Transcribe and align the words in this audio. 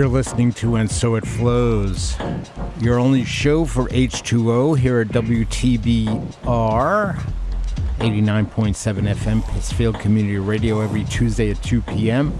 You're 0.00 0.08
listening 0.08 0.52
to 0.54 0.76
And 0.76 0.90
So 0.90 1.14
It 1.16 1.26
Flows, 1.26 2.16
your 2.80 2.98
only 2.98 3.22
show 3.22 3.66
for 3.66 3.86
H2O 3.88 4.78
here 4.78 5.00
at 5.00 5.08
WTBR 5.08 6.06
89.7 7.98 9.14
FM 9.14 9.46
Pittsfield 9.52 10.00
Community 10.00 10.38
Radio 10.38 10.80
every 10.80 11.04
Tuesday 11.04 11.50
at 11.50 11.62
2 11.62 11.82
p.m. 11.82 12.32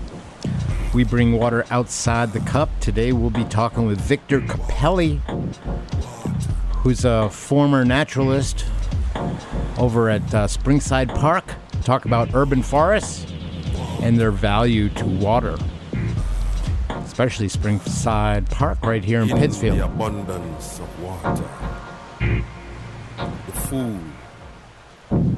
We 0.95 1.05
bring 1.05 1.33
water 1.33 1.67
outside 1.69 2.33
the 2.33 2.41
cup. 2.41 2.71
Today 2.81 3.13
we'll 3.13 3.29
be 3.29 3.45
talking 3.45 3.85
with 3.85 4.01
Victor 4.01 4.41
Capelli, 4.41 5.19
who's 6.77 7.05
a 7.05 7.29
former 7.29 7.85
naturalist 7.85 8.65
over 9.77 10.09
at 10.09 10.35
uh, 10.35 10.47
Springside 10.47 11.15
Park. 11.15 11.45
Talk 11.85 12.07
about 12.07 12.35
urban 12.35 12.63
forests 12.63 13.31
and 14.01 14.19
their 14.19 14.31
value 14.31 14.89
to 14.89 15.05
water 15.05 15.59
especially 17.21 17.49
Springside 17.49 18.49
Park 18.49 18.79
right 18.83 19.05
here 19.05 19.21
in 19.21 19.29
In 19.29 19.37
Pittsfield. 19.37 19.77
the 19.77 19.85
abundance 19.85 20.81
of 20.81 21.03
water, 21.03 21.45
the 22.19 23.53
fool 23.53 23.99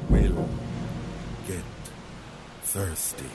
will 0.07 0.47
get 1.45 1.61
thirsty. 2.61 3.25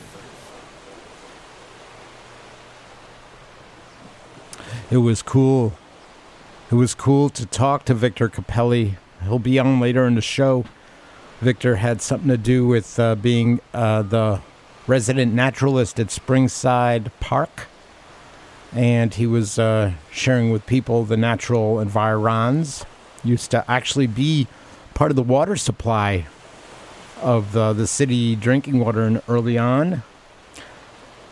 It 4.90 4.96
was 4.96 5.20
cool. 5.20 5.74
It 6.70 6.76
was 6.76 6.94
cool 6.94 7.28
to 7.28 7.44
talk 7.44 7.84
to 7.84 7.92
Victor 7.92 8.30
Capelli. 8.30 8.96
He'll 9.24 9.38
be 9.38 9.58
on 9.58 9.78
later 9.78 10.06
in 10.06 10.14
the 10.14 10.22
show. 10.22 10.64
Victor 11.42 11.76
had 11.76 12.00
something 12.00 12.30
to 12.30 12.38
do 12.38 12.66
with 12.66 12.98
uh, 12.98 13.14
being 13.14 13.60
uh, 13.74 14.00
the 14.00 14.40
resident 14.86 15.34
naturalist 15.34 16.00
at 16.00 16.06
Springside 16.06 17.10
Park. 17.20 17.66
And 18.72 19.14
he 19.14 19.26
was 19.26 19.58
uh, 19.58 19.92
sharing 20.10 20.50
with 20.50 20.66
people 20.66 21.04
the 21.04 21.16
natural 21.16 21.80
environs. 21.80 22.84
Used 23.24 23.50
to 23.50 23.68
actually 23.70 24.06
be 24.06 24.46
part 24.94 25.10
of 25.10 25.16
the 25.16 25.22
water 25.22 25.56
supply 25.56 26.26
of 27.20 27.52
the, 27.52 27.86
city 27.86 28.36
drinking 28.36 28.78
water 28.78 29.02
and 29.02 29.22
early 29.28 29.58
on. 29.58 30.02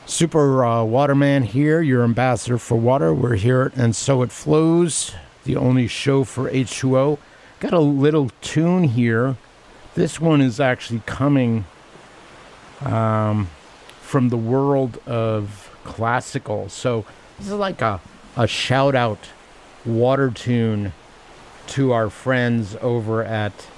Super 0.07 0.65
uh, 0.65 0.85
Waterman 0.85 1.45
here, 1.45 1.81
your 1.81 2.05
ambassador 2.05 2.59
for 2.59 2.77
water. 2.77 3.13
We're 3.13 3.35
here 3.35 3.73
And 3.75 3.95
So 3.95 4.23
It 4.23 4.31
Flows, 4.31 5.13
the 5.45 5.57
only 5.57 5.89
show 5.89 6.25
for 6.25 6.51
H2O. 6.51 7.19
Got 7.59 7.73
a 7.73 7.81
little 7.81 8.31
tune 8.41 8.85
here. 8.85 9.37
This 9.95 10.21
one 10.21 10.41
is 10.41 10.61
actually 10.61 11.03
coming 11.07 11.65
um, 12.83 13.49
from 14.01 14.29
the 14.29 14.37
world 14.37 14.99
of 15.07 15.71
classical. 15.85 16.69
So 16.69 17.05
this 17.39 17.49
is 17.49 17.53
like 17.53 17.83
a, 17.83 18.01
a 18.37 18.47
shout 18.47 18.95
out 18.95 19.19
water 19.85 20.31
tune 20.31 20.93
to 21.69 21.93
our 21.93 22.11
friends 22.11 22.77
over 22.81 23.23
at 23.23 23.69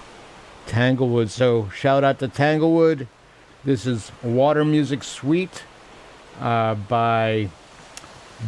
Tanglewood. 0.67 1.31
So 1.31 1.69
shout 1.71 2.05
out 2.05 2.19
to 2.21 2.29
Tanglewood. 2.29 3.07
This 3.65 3.87
is 3.87 4.13
Water 4.23 4.65
Music 4.65 5.03
Suite 5.03 5.65
uh, 6.41 6.75
by 6.75 7.49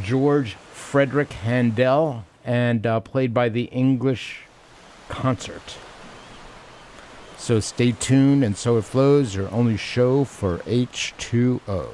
George 0.03 0.55
Frederick 0.73 1.33
Handel 1.33 2.25
and 2.45 2.87
uh, 2.87 3.01
played 3.01 3.35
by 3.35 3.49
the 3.49 3.65
English 3.65 4.43
Concert. 5.09 5.77
So 7.37 7.59
stay 7.59 7.93
tuned, 7.93 8.45
and 8.45 8.57
so 8.57 8.77
it 8.77 8.85
flows. 8.85 9.35
Your 9.35 9.51
only 9.51 9.77
show 9.77 10.25
for 10.25 10.59
H2O. 10.59 11.89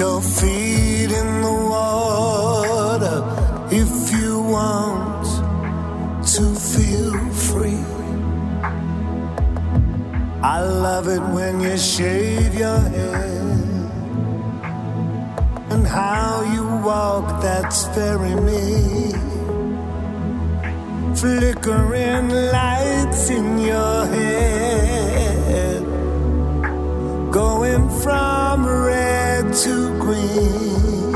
Your 0.00 0.22
feet 0.22 1.12
in 1.12 1.42
the 1.42 1.56
water 1.72 3.18
if 3.70 3.92
you 4.18 4.40
want 4.40 5.26
to 6.26 6.44
feel 6.54 7.18
free. 7.48 7.84
I 10.42 10.62
love 10.62 11.06
it 11.06 11.20
when 11.36 11.60
you 11.60 11.76
shave 11.76 12.54
your 12.54 12.78
head 12.78 13.58
and 15.72 15.86
how 15.86 16.50
you 16.54 16.64
walk, 16.82 17.42
that's 17.42 17.84
very 17.88 18.36
me. 18.48 19.12
Flickering 21.14 22.30
lights 22.56 23.28
in 23.28 23.58
your 23.58 24.06
head, 24.06 25.82
going 27.30 27.86
from 28.00 28.66
red 28.66 29.19
to 29.52 29.98
green. 29.98 31.14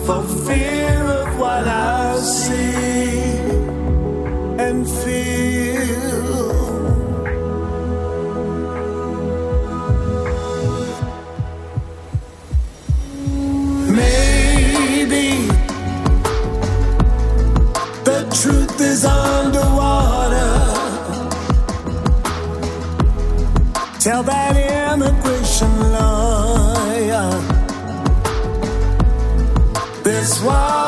for 0.06 0.22
fear 0.46 1.02
of 1.20 1.38
what 1.38 1.66
I'll 1.66 2.18
see 2.18 3.22
and 4.58 4.88
feel. 4.88 5.71
Tell 24.02 24.24
that 24.24 24.56
immigration 24.56 25.92
lawyer 25.92 27.30
this 30.02 30.42
war 30.42 30.81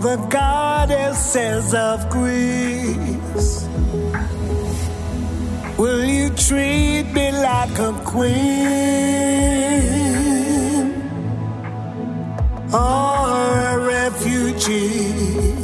the 0.00 0.16
goddesses 0.30 1.74
of 1.74 2.08
Greece. 2.08 3.68
Will 5.76 6.04
you 6.04 6.30
treat 6.30 7.04
me 7.12 7.30
like 7.32 7.78
a 7.78 7.92
queen 8.04 8.30
or 12.72 13.58
a 13.72 13.78
refugee? 13.96 15.54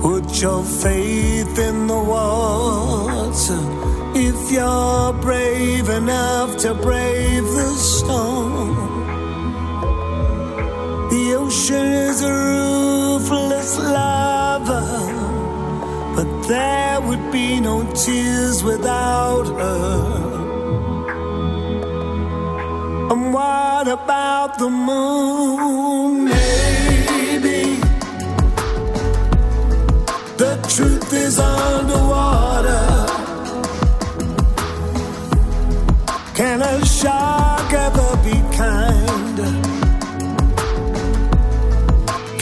Put 0.00 0.40
your 0.40 0.64
faith 0.64 1.58
in 1.58 1.86
the 1.86 2.02
water 2.14 3.60
if 4.14 4.50
you're 4.50 5.12
brave 5.20 5.90
enough 5.90 6.56
to 6.58 6.72
brave 6.74 7.44
the 7.44 7.74
storm. 7.74 8.43
A 12.22 12.32
ruthless 12.32 13.78
lover, 13.78 14.86
but 16.16 16.48
there 16.48 17.00
would 17.00 17.32
be 17.32 17.60
no 17.60 17.82
tears 17.92 18.62
without 18.62 19.46
her. 19.46 20.34
And 23.10 23.34
what 23.34 23.88
about 23.88 24.58
the 24.58 24.70
moon? 24.70 26.24
Maybe 26.24 27.80
the 30.36 30.52
truth 30.68 31.12
is 31.12 31.38
underwater. 31.38 32.86
Can 36.34 36.62
a 36.62 36.84
shark 36.84 37.72
ever 37.72 38.16
be 38.24 38.56
kind? 38.56 39.63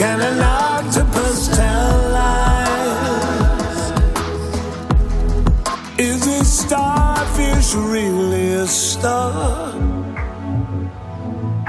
Can 0.03 0.21
an 0.21 0.41
octopus 0.41 1.47
tell 1.57 1.97
lies? 2.17 3.81
Is 5.97 6.27
a 6.27 6.45
starfish 6.45 7.73
really 7.75 8.55
a 8.55 8.67
star? 8.67 9.73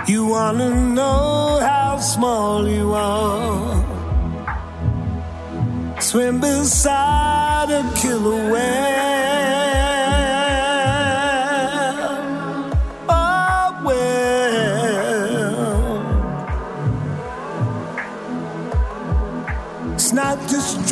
You 0.08 0.25
wanna 0.25 0.72
know 0.98 1.60
how 1.62 2.00
small 2.00 2.68
you 2.68 2.92
are? 2.94 3.86
Swim 6.00 6.40
beside 6.40 7.70
a 7.70 7.84
killer 8.02 8.52
whale. 8.52 9.23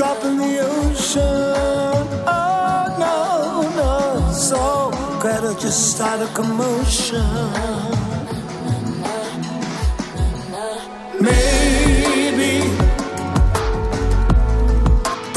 Drop 0.02 0.24
in 0.26 0.36
the 0.36 0.58
ocean. 0.58 2.08
Oh, 2.26 2.82
no, 3.04 3.18
no. 3.80 4.32
So, 4.34 4.90
Greta 5.22 5.56
just 5.62 5.92
start 5.92 6.22
a 6.28 6.28
commotion. 6.34 7.24
Maybe 11.30 12.54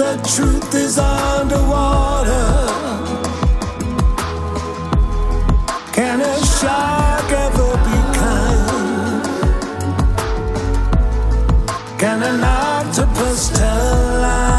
the 0.01 0.13
truth 0.33 0.75
is 0.75 0.97
underwater. 0.99 2.49
Can 5.93 6.23
a 6.23 6.35
shark 6.57 7.31
ever 7.45 7.71
be 7.87 7.99
kind? 8.19 9.25
Can 12.01 12.19
an 12.23 12.43
octopus 12.43 13.51
tell 13.59 14.21
lies? 14.23 14.54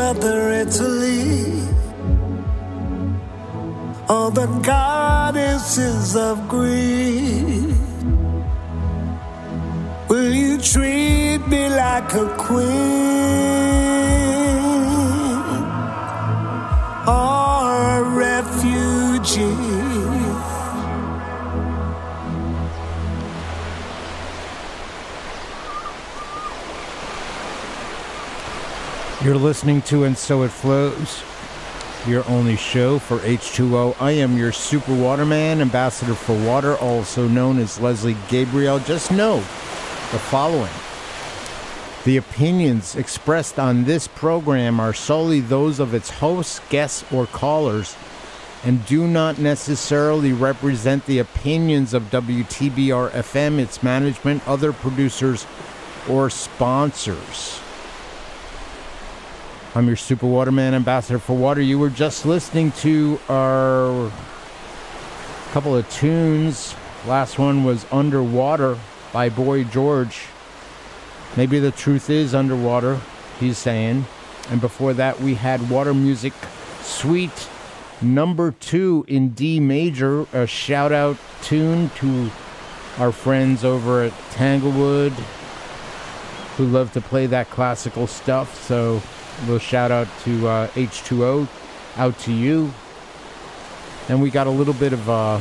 Mother 0.00 0.40
Italy? 0.64 1.60
Oh, 4.08 4.30
the 4.40 4.46
goddesses 4.72 6.16
of 6.16 6.48
greed. 6.48 7.76
Will 10.08 10.32
you 10.42 10.56
treat 10.72 11.40
me 11.52 11.62
like 11.68 12.10
a 12.14 12.26
queen 12.44 13.69
You're 29.22 29.36
listening 29.36 29.82
to 29.82 30.04
And 30.04 30.16
So 30.16 30.44
It 30.44 30.48
Flows, 30.48 31.22
your 32.08 32.26
only 32.26 32.56
show 32.56 32.98
for 32.98 33.18
H2O. 33.18 34.00
I 34.00 34.12
am 34.12 34.38
your 34.38 34.50
super 34.50 34.94
waterman, 34.94 35.60
ambassador 35.60 36.14
for 36.14 36.34
water, 36.46 36.78
also 36.78 37.28
known 37.28 37.58
as 37.58 37.78
Leslie 37.78 38.16
Gabriel. 38.30 38.78
Just 38.78 39.12
know 39.12 39.36
the 39.36 40.18
following. 40.18 40.72
The 42.04 42.16
opinions 42.16 42.96
expressed 42.96 43.58
on 43.58 43.84
this 43.84 44.08
program 44.08 44.80
are 44.80 44.94
solely 44.94 45.40
those 45.40 45.80
of 45.80 45.92
its 45.92 46.08
hosts, 46.08 46.62
guests, 46.70 47.04
or 47.12 47.26
callers 47.26 47.94
and 48.64 48.86
do 48.86 49.06
not 49.06 49.38
necessarily 49.38 50.32
represent 50.32 51.04
the 51.04 51.18
opinions 51.18 51.92
of 51.92 52.04
WTBR 52.04 53.10
FM, 53.10 53.58
its 53.58 53.82
management, 53.82 54.48
other 54.48 54.72
producers, 54.72 55.46
or 56.08 56.30
sponsors. 56.30 57.60
I'm 59.72 59.86
your 59.86 59.94
Super 59.94 60.26
Waterman 60.26 60.74
ambassador 60.74 61.20
for 61.20 61.36
water. 61.36 61.60
You 61.60 61.78
were 61.78 61.90
just 61.90 62.26
listening 62.26 62.72
to 62.72 63.20
our 63.28 64.10
couple 65.52 65.76
of 65.76 65.88
tunes. 65.90 66.74
Last 67.06 67.38
one 67.38 67.62
was 67.62 67.86
Underwater 67.92 68.76
by 69.12 69.28
Boy 69.28 69.62
George. 69.62 70.22
Maybe 71.36 71.60
the 71.60 71.70
truth 71.70 72.10
is 72.10 72.34
underwater, 72.34 73.00
he's 73.38 73.58
saying. 73.58 74.06
And 74.48 74.60
before 74.60 74.92
that, 74.94 75.20
we 75.20 75.34
had 75.34 75.70
Water 75.70 75.94
Music 75.94 76.32
Suite 76.82 77.48
number 78.02 78.50
two 78.50 79.04
in 79.06 79.30
D 79.30 79.60
major. 79.60 80.26
A 80.32 80.48
shout 80.48 80.90
out 80.90 81.16
tune 81.42 81.90
to 81.90 82.28
our 82.98 83.12
friends 83.12 83.64
over 83.64 84.02
at 84.02 84.12
Tanglewood 84.32 85.12
who 86.56 86.66
love 86.66 86.92
to 86.94 87.00
play 87.00 87.26
that 87.26 87.48
classical 87.50 88.08
stuff. 88.08 88.66
So, 88.66 89.00
little 89.40 89.58
shout 89.58 89.90
out 89.90 90.08
to 90.24 90.48
uh, 90.48 90.68
H2O, 90.68 91.48
out 91.96 92.18
to 92.20 92.32
you. 92.32 92.72
And 94.08 94.20
we 94.20 94.30
got 94.30 94.46
a 94.46 94.50
little 94.50 94.74
bit 94.74 94.92
of 94.92 95.08
uh, 95.08 95.40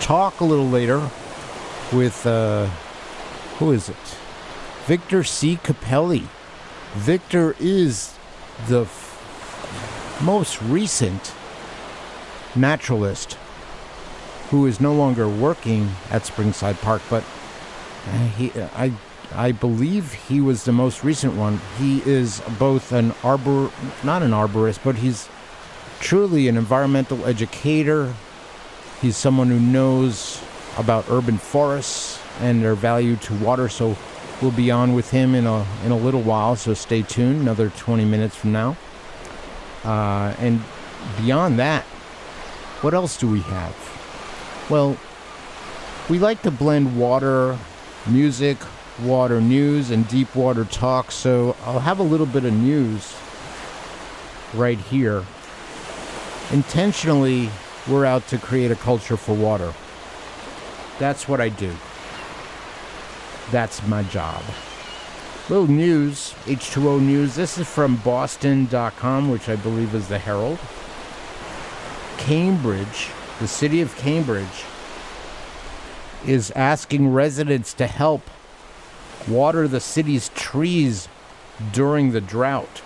talk 0.00 0.40
a 0.40 0.44
little 0.44 0.68
later 0.68 0.98
with, 1.92 2.26
uh, 2.26 2.66
who 3.58 3.72
is 3.72 3.88
it? 3.88 3.96
Victor 4.86 5.24
C. 5.24 5.56
Capelli. 5.56 6.26
Victor 6.94 7.56
is 7.58 8.16
the 8.66 8.82
f- 8.82 10.20
most 10.22 10.60
recent 10.62 11.32
naturalist 12.54 13.38
who 14.50 14.66
is 14.66 14.80
no 14.80 14.92
longer 14.92 15.28
working 15.28 15.92
at 16.10 16.22
Springside 16.22 16.80
Park, 16.82 17.02
but 17.08 17.22
uh, 18.08 18.26
he, 18.28 18.50
I 18.74 18.92
I 19.34 19.52
believe 19.52 20.12
he 20.12 20.40
was 20.40 20.64
the 20.64 20.72
most 20.72 21.04
recent 21.04 21.34
one. 21.34 21.60
He 21.78 22.02
is 22.04 22.42
both 22.58 22.92
an 22.92 23.14
arbor, 23.22 23.70
not 24.02 24.22
an 24.22 24.32
arborist, 24.32 24.80
but 24.82 24.96
he's 24.96 25.28
truly 26.00 26.48
an 26.48 26.56
environmental 26.56 27.24
educator. 27.24 28.14
He's 29.00 29.16
someone 29.16 29.48
who 29.48 29.60
knows 29.60 30.42
about 30.76 31.04
urban 31.08 31.38
forests 31.38 32.20
and 32.40 32.62
their 32.62 32.74
value 32.74 33.16
to 33.16 33.34
water. 33.34 33.68
So 33.68 33.96
we'll 34.42 34.50
be 34.50 34.70
on 34.70 34.94
with 34.94 35.10
him 35.10 35.34
in 35.34 35.46
a 35.46 35.64
in 35.84 35.92
a 35.92 35.96
little 35.96 36.22
while. 36.22 36.56
So 36.56 36.74
stay 36.74 37.02
tuned. 37.02 37.42
Another 37.42 37.70
20 37.70 38.04
minutes 38.04 38.34
from 38.34 38.52
now. 38.52 38.76
Uh, 39.84 40.34
and 40.38 40.60
beyond 41.18 41.58
that, 41.58 41.84
what 42.82 42.94
else 42.94 43.16
do 43.16 43.28
we 43.28 43.40
have? 43.40 44.66
Well, 44.68 44.96
we 46.08 46.18
like 46.18 46.42
to 46.42 46.50
blend 46.50 46.98
water, 46.98 47.58
music, 48.06 48.58
water 49.02 49.40
news 49.40 49.90
and 49.90 50.06
deep 50.08 50.34
water 50.34 50.64
talk, 50.64 51.10
so 51.10 51.56
I'll 51.64 51.80
have 51.80 51.98
a 51.98 52.04
little 52.04 52.26
bit 52.26 52.44
of 52.44 52.52
news 52.52 53.14
right 54.54 54.78
here. 54.78 55.24
Intentionally, 56.52 57.50
we're 57.88 58.04
out 58.04 58.26
to 58.28 58.38
create 58.38 58.70
a 58.70 58.76
culture 58.76 59.16
for 59.16 59.34
water. 59.34 59.72
That's 60.98 61.28
what 61.28 61.40
I 61.40 61.48
do. 61.48 61.72
That's 63.50 63.86
my 63.86 64.02
job. 64.04 64.42
Little 65.48 65.66
news, 65.66 66.34
H2O 66.44 67.00
news. 67.00 67.34
This 67.34 67.58
is 67.58 67.68
from 67.68 67.96
boston.com, 67.96 69.30
which 69.30 69.48
I 69.48 69.56
believe 69.56 69.94
is 69.94 70.08
the 70.08 70.18
Herald. 70.18 70.58
Cambridge, 72.18 73.08
the 73.40 73.48
city 73.48 73.80
of 73.80 73.96
Cambridge, 73.96 74.64
is 76.26 76.50
asking 76.52 77.12
residents 77.12 77.72
to 77.74 77.86
help 77.86 78.22
water 79.28 79.68
the 79.68 79.80
city's 79.80 80.28
trees 80.30 81.08
during 81.72 82.12
the 82.12 82.20
drought. 82.20 82.82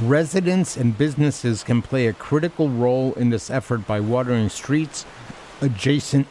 Residents 0.00 0.76
and 0.76 0.98
businesses 0.98 1.62
can 1.62 1.80
play 1.80 2.06
a 2.06 2.12
critical 2.12 2.68
role 2.68 3.14
in 3.14 3.30
this 3.30 3.50
effort 3.50 3.86
by 3.86 4.00
watering 4.00 4.48
streets 4.48 5.06
adjacent 5.60 6.26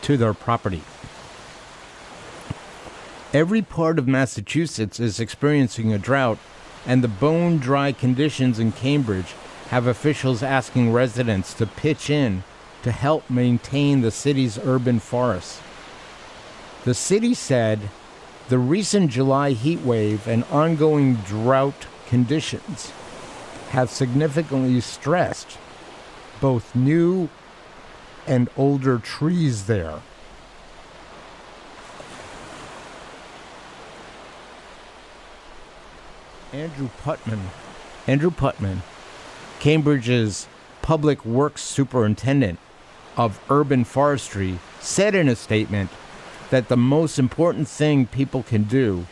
to 0.00 0.16
their 0.16 0.34
property. 0.34 0.82
Every 3.32 3.62
part 3.62 3.98
of 3.98 4.06
Massachusetts 4.06 5.00
is 5.00 5.18
experiencing 5.18 5.92
a 5.92 5.98
drought, 5.98 6.38
and 6.86 7.02
the 7.02 7.08
bone 7.08 7.58
dry 7.58 7.90
conditions 7.92 8.58
in 8.58 8.72
Cambridge 8.72 9.34
have 9.70 9.86
officials 9.86 10.42
asking 10.42 10.92
residents 10.92 11.52
to 11.54 11.66
pitch 11.66 12.08
in 12.08 12.44
to 12.84 12.92
help 12.92 13.28
maintain 13.28 14.02
the 14.02 14.10
city's 14.10 14.58
urban 14.58 15.00
forests. 15.00 15.60
The 16.84 16.92
city 16.92 17.32
said 17.32 17.88
the 18.50 18.58
recent 18.58 19.10
July 19.10 19.52
heat 19.52 19.80
wave 19.80 20.28
and 20.28 20.44
ongoing 20.44 21.14
drought 21.14 21.86
conditions 22.06 22.92
have 23.70 23.88
significantly 23.88 24.78
stressed 24.82 25.56
both 26.42 26.76
new 26.76 27.30
and 28.26 28.50
older 28.54 28.98
trees 28.98 29.64
there. 29.64 30.00
Andrew 36.52 36.90
Putnam, 37.02 37.48
Andrew 38.06 38.30
Putnam, 38.30 38.82
Cambridge's 39.58 40.46
public 40.82 41.24
works 41.24 41.62
superintendent 41.62 42.58
of 43.16 43.40
urban 43.48 43.84
forestry, 43.84 44.58
said 44.80 45.14
in 45.14 45.30
a 45.30 45.34
statement 45.34 45.88
that 46.54 46.68
the 46.68 46.76
most 46.76 47.18
important 47.18 47.66
thing 47.66 48.06
people 48.06 48.44
can 48.44 48.62
do 48.62 49.04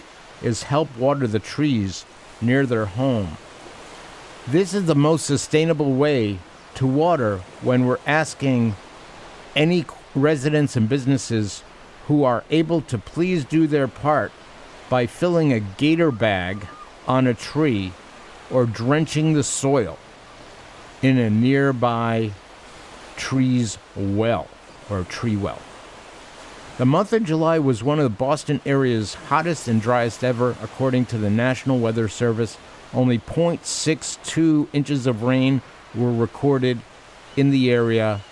is 0.42 0.62
help 0.62 0.96
water 0.96 1.26
the 1.26 1.40
trees 1.40 2.04
near 2.40 2.64
their 2.64 2.86
home. 2.86 3.36
This 4.46 4.74
is 4.74 4.84
the 4.86 4.94
most 4.94 5.26
sustainable 5.26 5.92
way 5.94 6.38
to 6.76 6.86
water 6.86 7.38
when 7.60 7.84
we're 7.84 7.98
asking 8.06 8.76
any 9.56 9.84
residents 10.14 10.76
and 10.76 10.88
businesses 10.88 11.64
who 12.06 12.22
are 12.22 12.44
able 12.48 12.80
to 12.82 12.96
please 12.96 13.44
do 13.44 13.66
their 13.66 13.88
part 13.88 14.30
by 14.88 15.06
filling 15.06 15.52
a 15.52 15.58
gator 15.58 16.12
bag 16.12 16.68
on 17.08 17.26
a 17.26 17.34
tree 17.34 17.92
or 18.52 18.66
drenching 18.66 19.32
the 19.32 19.42
soil 19.42 19.98
in 21.02 21.18
a 21.18 21.28
nearby 21.28 22.30
tree's 23.16 23.78
well 23.96 24.46
or 24.88 25.02
tree 25.02 25.36
well. 25.36 25.58
The 26.78 26.86
month 26.86 27.12
of 27.12 27.24
July 27.24 27.58
was 27.58 27.84
one 27.84 27.98
of 27.98 28.04
the 28.04 28.08
Boston 28.08 28.62
area's 28.64 29.12
hottest 29.12 29.68
and 29.68 29.80
driest 29.80 30.24
ever, 30.24 30.56
according 30.62 31.04
to 31.06 31.18
the 31.18 31.28
National 31.28 31.78
Weather 31.78 32.08
Service. 32.08 32.56
Only 32.94 33.18
0.62 33.18 34.68
inches 34.72 35.06
of 35.06 35.22
rain 35.22 35.60
were 35.94 36.12
recorded 36.12 36.80
in 37.36 37.50
the 37.50 37.70
area 37.70 38.22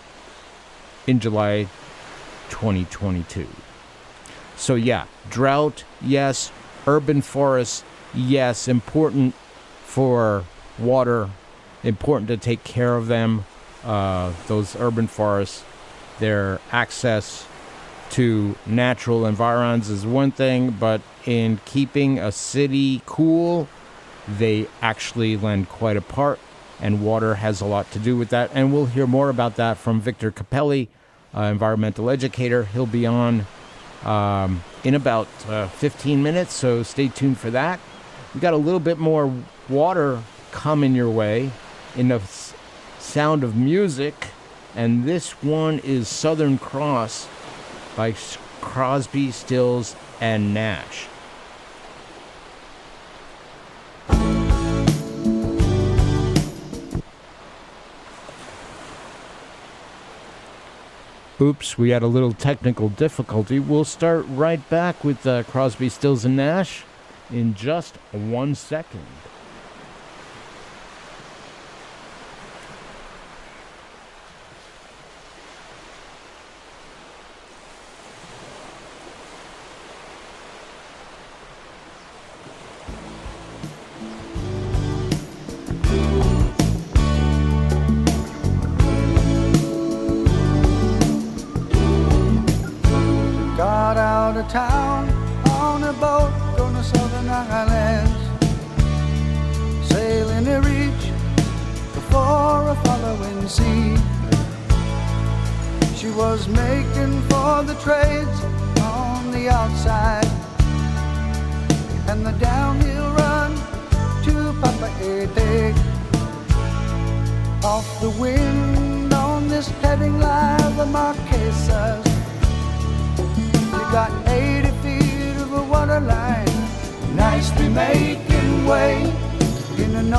in 1.07 1.21
July 1.21 1.69
2022. 2.49 3.47
So, 4.57 4.75
yeah, 4.75 5.05
drought, 5.29 5.85
yes, 6.01 6.51
urban 6.87 7.21
forests, 7.21 7.85
yes, 8.15 8.69
important 8.69 9.35
for 9.85 10.45
water, 10.79 11.29
important 11.85 12.29
to 12.29 12.39
take 12.39 12.65
care 12.65 12.97
of 12.97 13.07
them. 13.07 13.45
Uh, 13.85 14.33
those 14.47 14.77
urban 14.77 15.09
forests, 15.09 15.63
their 16.21 16.59
access 16.73 17.47
to 18.11 18.57
natural 18.67 19.27
environs 19.27 19.89
is 19.89 20.07
one 20.07 20.31
thing, 20.31 20.71
but 20.71 21.01
in 21.25 21.61
keeping 21.65 22.19
a 22.19 22.33
city 22.33 23.03
cool, 23.07 23.69
they 24.29 24.67
actually 24.83 25.37
lend 25.37 25.69
quite 25.69 25.97
a 25.97 26.03
part 26.03 26.39
and 26.81 27.05
water 27.05 27.35
has 27.37 27.61
a 27.61 27.65
lot 27.65 27.91
to 27.93 27.99
do 27.99 28.17
with 28.17 28.31
that. 28.31 28.51
And 28.55 28.73
we'll 28.73 28.87
hear 28.87 29.07
more 29.07 29.29
about 29.29 29.57
that 29.57 29.77
from 29.77 30.01
Victor 30.01 30.33
Capelli, 30.33 30.89
uh, 31.35 31.43
environmental 31.43 32.11
educator. 32.11 32.65
He'll 32.65 32.87
be 32.87 33.07
on 33.07 33.47
um, 34.05 34.63
in 34.83 34.95
about 34.95 35.29
uh, 35.49 35.69
15 35.69 36.23
minutes, 36.23 36.55
so 36.55 36.83
stay 36.83 37.09
tuned 37.09 37.39
for 37.39 37.51
that. 37.51 37.81
We 38.35 38.41
got 38.41 38.55
a 38.55 38.59
little 38.59 38.81
bit 38.81 38.99
more 38.99 39.33
water 39.69 40.23
coming 40.53 40.95
your 40.95 41.11
way 41.11 41.51
in 41.97 42.09
the 42.09 42.21
sound 42.99 43.45
of 43.45 43.57
music, 43.57 44.29
and 44.75 45.05
this 45.05 45.43
one 45.43 45.81
is 45.81 46.09
Southern 46.09 46.57
Cross 46.57 47.29
by 48.01 48.15
Crosby, 48.63 49.31
Stills, 49.31 49.95
and 50.23 50.55
Nash. 50.55 51.07
Oops, 61.39 61.77
we 61.77 61.91
had 61.91 62.03
a 62.03 62.07
little 62.07 62.33
technical 62.33 62.89
difficulty. 62.89 63.59
We'll 63.59 63.85
start 63.85 64.25
right 64.31 64.67
back 64.71 65.05
with 65.05 65.27
uh, 65.27 65.43
Crosby, 65.43 65.91
Stills, 65.91 66.25
and 66.25 66.39
Nash 66.39 66.85
in 67.31 67.53
just 67.53 67.97
one 68.13 68.55
second. 68.55 69.05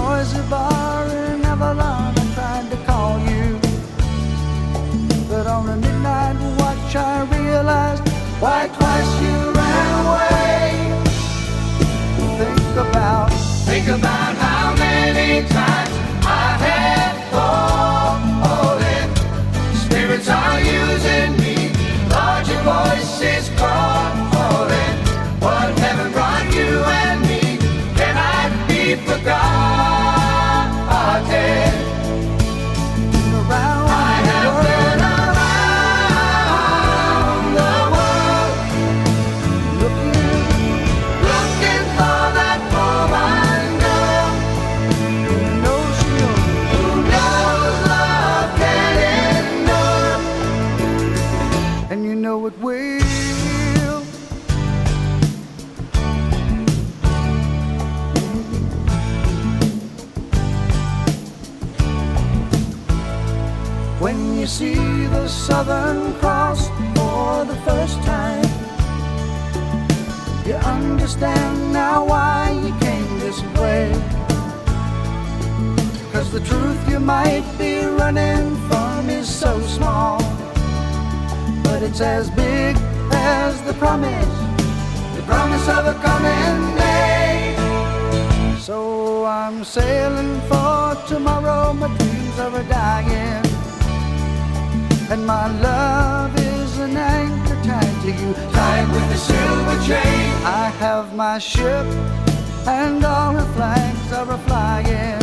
Noisy 0.01 0.41
bar 0.49 1.05
in 1.05 1.45
Avalon, 1.45 2.13
I 2.21 2.25
tried 2.35 2.67
to 2.71 2.77
call 2.89 3.13
you. 3.29 3.45
But 5.29 5.45
on 5.47 5.69
a 5.69 5.77
midnight 5.85 6.37
watch, 6.59 6.95
I 6.95 7.15
realized 7.37 8.03
why 8.41 8.59
twice 8.77 9.11
you 9.25 9.37
ran 9.59 9.87
away. 10.03 10.69
Think 12.39 12.75
about, 12.85 13.29
think 13.69 13.87
about 13.87 14.33
how 14.45 14.75
many 14.75 15.47
times 15.47 15.80
Southern 65.63 66.11
Cross 66.15 66.69
for 66.95 67.45
the 67.45 67.55
first 67.67 67.97
time, 68.01 68.43
you 70.43 70.55
understand 70.55 71.71
now 71.71 72.03
why 72.03 72.49
you 72.65 72.73
came 72.79 73.19
this 73.19 73.39
way. 73.61 73.91
Cause 76.11 76.31
the 76.31 76.39
truth 76.39 76.89
you 76.89 76.99
might 76.99 77.45
be 77.59 77.85
running 77.85 78.55
from 78.67 79.11
is 79.11 79.29
so 79.29 79.61
small, 79.77 80.17
but 81.63 81.83
it's 81.83 82.01
as 82.01 82.31
big 82.31 82.75
as 83.11 83.61
the 83.61 83.73
promise, 83.73 84.35
the 85.15 85.23
promise 85.27 85.67
of 85.77 85.85
a 85.85 85.95
coming 86.01 86.75
day. 86.75 87.55
So 88.57 89.25
I'm 89.25 89.63
sailing 89.63 90.41
for 90.49 90.97
tomorrow, 91.07 91.71
my 91.73 91.95
dreams 91.97 92.39
are 92.39 92.63
dying. 92.63 93.50
And 95.11 95.27
my 95.27 95.51
love 95.59 96.33
is 96.37 96.79
an 96.79 96.95
anchor 96.95 97.61
tied 97.63 98.01
to 98.03 98.11
you, 98.11 98.33
tied 98.53 98.87
with 98.93 99.11
a 99.11 99.17
silver 99.17 99.77
chain. 99.85 100.45
I 100.45 100.71
have 100.79 101.13
my 101.13 101.37
ship, 101.37 101.85
and 102.65 103.03
all 103.03 103.33
her 103.33 103.53
flags 103.53 104.13
are 104.13 104.37
flying. 104.47 105.19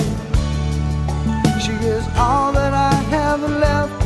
She 1.58 1.72
is 1.72 2.04
all 2.18 2.52
that 2.52 2.74
I 2.74 2.92
have 3.16 3.40
left, 3.40 3.97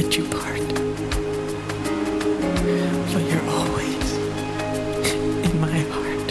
let 0.00 0.16
you 0.16 0.24
part, 0.28 0.60
for 3.10 3.18
you're 3.18 3.48
always 3.50 4.12
in 5.44 5.60
my 5.60 5.78
heart. 5.90 6.30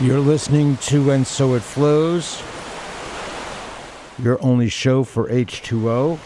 You're 0.00 0.18
listening 0.18 0.78
to 0.78 1.10
And 1.10 1.26
So 1.26 1.52
It 1.56 1.62
Flows, 1.62 2.42
your 4.18 4.42
only 4.42 4.70
show 4.70 5.04
for 5.04 5.28
H2O. 5.28 6.18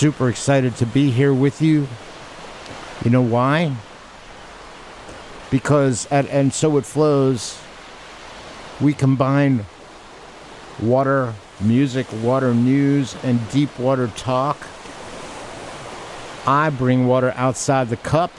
Super 0.00 0.30
excited 0.30 0.76
to 0.76 0.86
be 0.86 1.10
here 1.10 1.34
with 1.34 1.60
you. 1.60 1.86
You 3.04 3.10
know 3.10 3.20
why? 3.20 3.76
Because 5.50 6.08
at 6.10 6.26
And 6.30 6.54
So 6.54 6.78
It 6.78 6.86
Flows, 6.86 7.60
we 8.80 8.94
combine 8.94 9.66
water 10.80 11.34
music, 11.60 12.06
water 12.22 12.54
news, 12.54 13.14
and 13.22 13.46
deep 13.50 13.78
water 13.78 14.06
talk. 14.16 14.66
I 16.46 16.70
bring 16.70 17.06
water 17.06 17.34
outside 17.36 17.90
the 17.90 17.98
cup 17.98 18.32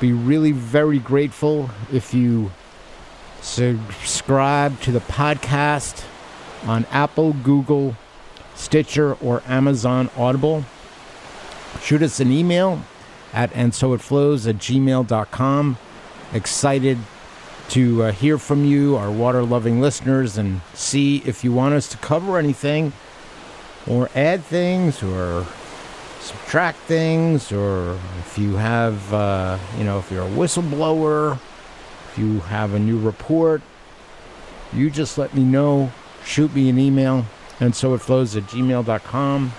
be 0.00 0.12
really 0.12 0.52
very 0.52 0.98
grateful 0.98 1.70
if 1.90 2.12
you 2.12 2.52
subscribe 3.40 4.78
to 4.82 4.92
the 4.92 5.00
podcast 5.00 6.04
on 6.66 6.84
Apple, 6.90 7.32
Google, 7.32 7.96
Stitcher, 8.58 9.14
or 9.14 9.42
Amazon 9.46 10.10
Audible. 10.16 10.64
Shoot 11.80 12.02
us 12.02 12.20
an 12.20 12.32
email 12.32 12.82
at 13.32 13.54
and 13.54 13.74
so 13.74 13.92
it 13.92 14.00
flows 14.00 14.46
at 14.46 14.56
gmail.com. 14.56 15.78
Excited 16.32 16.98
to 17.70 18.02
uh, 18.02 18.12
hear 18.12 18.36
from 18.36 18.64
you, 18.64 18.96
our 18.96 19.10
water 19.10 19.42
loving 19.42 19.80
listeners, 19.80 20.36
and 20.36 20.60
see 20.74 21.18
if 21.24 21.44
you 21.44 21.52
want 21.52 21.74
us 21.74 21.88
to 21.88 21.96
cover 21.98 22.38
anything 22.38 22.92
or 23.86 24.10
add 24.14 24.42
things 24.42 25.02
or 25.02 25.46
subtract 26.20 26.78
things, 26.80 27.52
or 27.52 27.98
if 28.18 28.36
you 28.38 28.56
have, 28.56 29.14
uh, 29.14 29.56
you 29.78 29.84
know, 29.84 29.98
if 29.98 30.10
you're 30.10 30.26
a 30.26 30.30
whistleblower, 30.30 31.38
if 32.10 32.18
you 32.18 32.40
have 32.40 32.74
a 32.74 32.78
new 32.78 32.98
report, 32.98 33.62
you 34.72 34.90
just 34.90 35.16
let 35.16 35.34
me 35.34 35.44
know. 35.44 35.92
Shoot 36.24 36.54
me 36.54 36.68
an 36.68 36.78
email, 36.78 37.24
and 37.60 37.74
so 37.74 37.94
it 37.94 37.98
flows 37.98 38.36
at 38.36 38.44
gmail.com. 38.44 39.52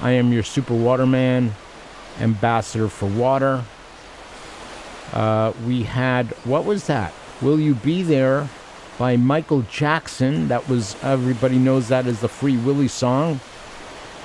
I 0.00 0.10
am 0.12 0.32
your 0.32 0.42
super 0.42 0.74
waterman, 0.74 1.54
ambassador 2.20 2.88
for 2.88 3.06
water. 3.06 3.64
Uh, 5.12 5.52
we 5.64 5.84
had, 5.84 6.26
what 6.44 6.64
was 6.64 6.86
that? 6.86 7.14
Will 7.40 7.60
You 7.60 7.74
Be 7.74 8.02
There 8.02 8.48
by 8.98 9.16
Michael 9.16 9.62
Jackson. 9.62 10.48
That 10.48 10.68
was, 10.68 10.96
everybody 11.02 11.58
knows 11.58 11.88
that 11.88 12.06
as 12.06 12.20
the 12.20 12.28
Free 12.28 12.56
Willy 12.56 12.88
song 12.88 13.40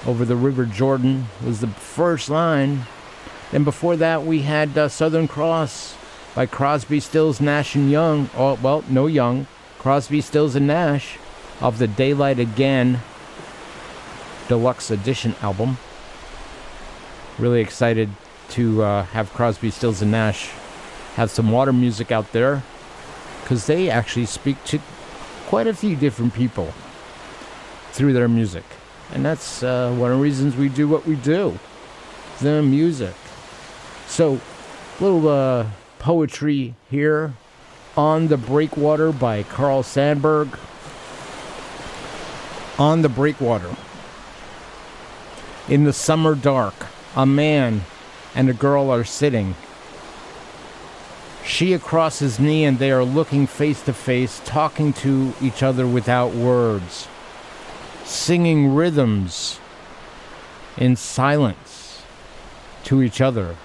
over 0.05 0.25
the 0.25 0.36
River 0.36 0.65
Jordan 0.65 1.27
was 1.45 1.62
the 1.62 1.67
first 1.67 2.29
line. 2.29 2.86
Then 3.51 3.63
before 3.63 3.95
that, 3.97 4.23
we 4.23 4.41
had 4.41 4.77
uh, 4.77 4.89
Southern 4.89 5.27
Cross 5.27 5.95
by 6.34 6.45
Crosby, 6.45 6.99
Stills, 6.99 7.39
Nash, 7.41 7.75
and 7.75 7.91
Young. 7.91 8.29
Oh, 8.36 8.57
well, 8.62 8.84
no 8.89 9.07
Young. 9.07 9.47
Crosby, 9.77 10.21
Stills, 10.21 10.55
and 10.55 10.67
Nash 10.67 11.17
of 11.60 11.77
the 11.77 11.88
Daylight 11.88 12.39
Again 12.39 13.01
Deluxe 14.52 14.92
Edition 14.92 15.34
album. 15.42 15.78
Really 17.40 17.62
excited 17.62 18.10
to 18.50 18.84
uh, 18.84 19.04
have 19.06 19.32
Crosby, 19.32 19.72
Stills, 19.72 20.02
and 20.02 20.12
Nash 20.12 20.50
have 21.16 21.32
some 21.32 21.52
water 21.52 21.72
music 21.72 22.12
out 22.12 22.34
there 22.34 22.62
because 23.42 23.66
they 23.66 23.90
actually 23.90 24.26
speak 24.26 24.62
to 24.66 24.82
quite 25.48 25.68
a 25.68 25.74
few 25.74 25.96
different 25.96 26.34
people 26.34 26.74
through 27.94 28.12
their 28.12 28.28
music. 28.28 28.66
And 29.14 29.24
that's 29.24 29.64
uh, 29.64 29.96
one 29.98 30.12
of 30.12 30.18
the 30.18 30.22
reasons 30.22 30.58
we 30.58 30.68
do 30.68 30.86
what 30.86 31.06
we 31.06 31.16
do 31.16 31.58
the 32.42 32.62
music. 32.62 33.16
So, 34.08 34.42
little 35.00 35.30
uh, 35.30 35.68
poetry 36.00 36.76
here 36.90 37.36
on 37.96 38.28
the 38.28 38.36
Breakwater 38.36 39.14
by 39.14 39.44
Carl 39.44 39.82
Sandburg. 39.82 40.60
On 42.78 43.02
the 43.02 43.08
Breakwater. 43.08 43.74
In 45.71 45.86
the 45.86 45.93
summer 45.93 46.36
dark, 46.36 46.73
a 47.15 47.25
man 47.25 47.86
and 48.36 48.49
a 48.49 48.53
girl 48.53 48.91
are 48.91 49.05
sitting. 49.05 49.55
She 51.45 51.71
across 51.71 52.19
his 52.19 52.41
knee, 52.41 52.65
and 52.65 52.77
they 52.77 52.91
are 52.91 53.05
looking 53.05 53.47
face 53.47 53.81
to 53.84 53.93
face, 53.93 54.41
talking 54.43 54.91
to 54.95 55.34
each 55.41 55.63
other 55.63 55.88
without 55.88 56.34
words 56.34 57.07
singing 58.03 58.75
rhythms 58.75 59.62
in 60.75 60.97
silence 60.97 62.03
to 62.84 63.01
each 63.01 63.21
other. 63.21 63.55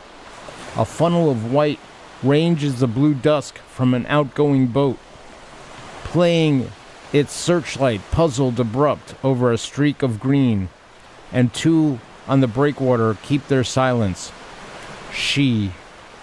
A 0.77 0.85
funnel 0.85 1.29
of 1.29 1.53
white 1.53 1.81
ranges 2.23 2.79
the 2.79 2.87
blue 2.87 3.15
dusk 3.15 3.59
from 3.59 3.95
an 3.95 4.07
outgoing 4.07 4.69
boat, 4.69 4.99
playing 6.05 6.71
its 7.13 7.33
searchlight 7.33 8.01
puzzled 8.13 8.61
abrupt 8.61 9.17
over 9.25 9.51
a 9.51 9.59
streak 9.59 10.05
of 10.05 10.21
green, 10.21 10.69
and 11.33 11.53
two 11.53 12.01
on 12.27 12.41
the 12.41 12.49
breakwater 12.49 13.17
keep 13.23 13.47
their 13.49 13.65
silence. 13.65 14.33
She 15.13 15.73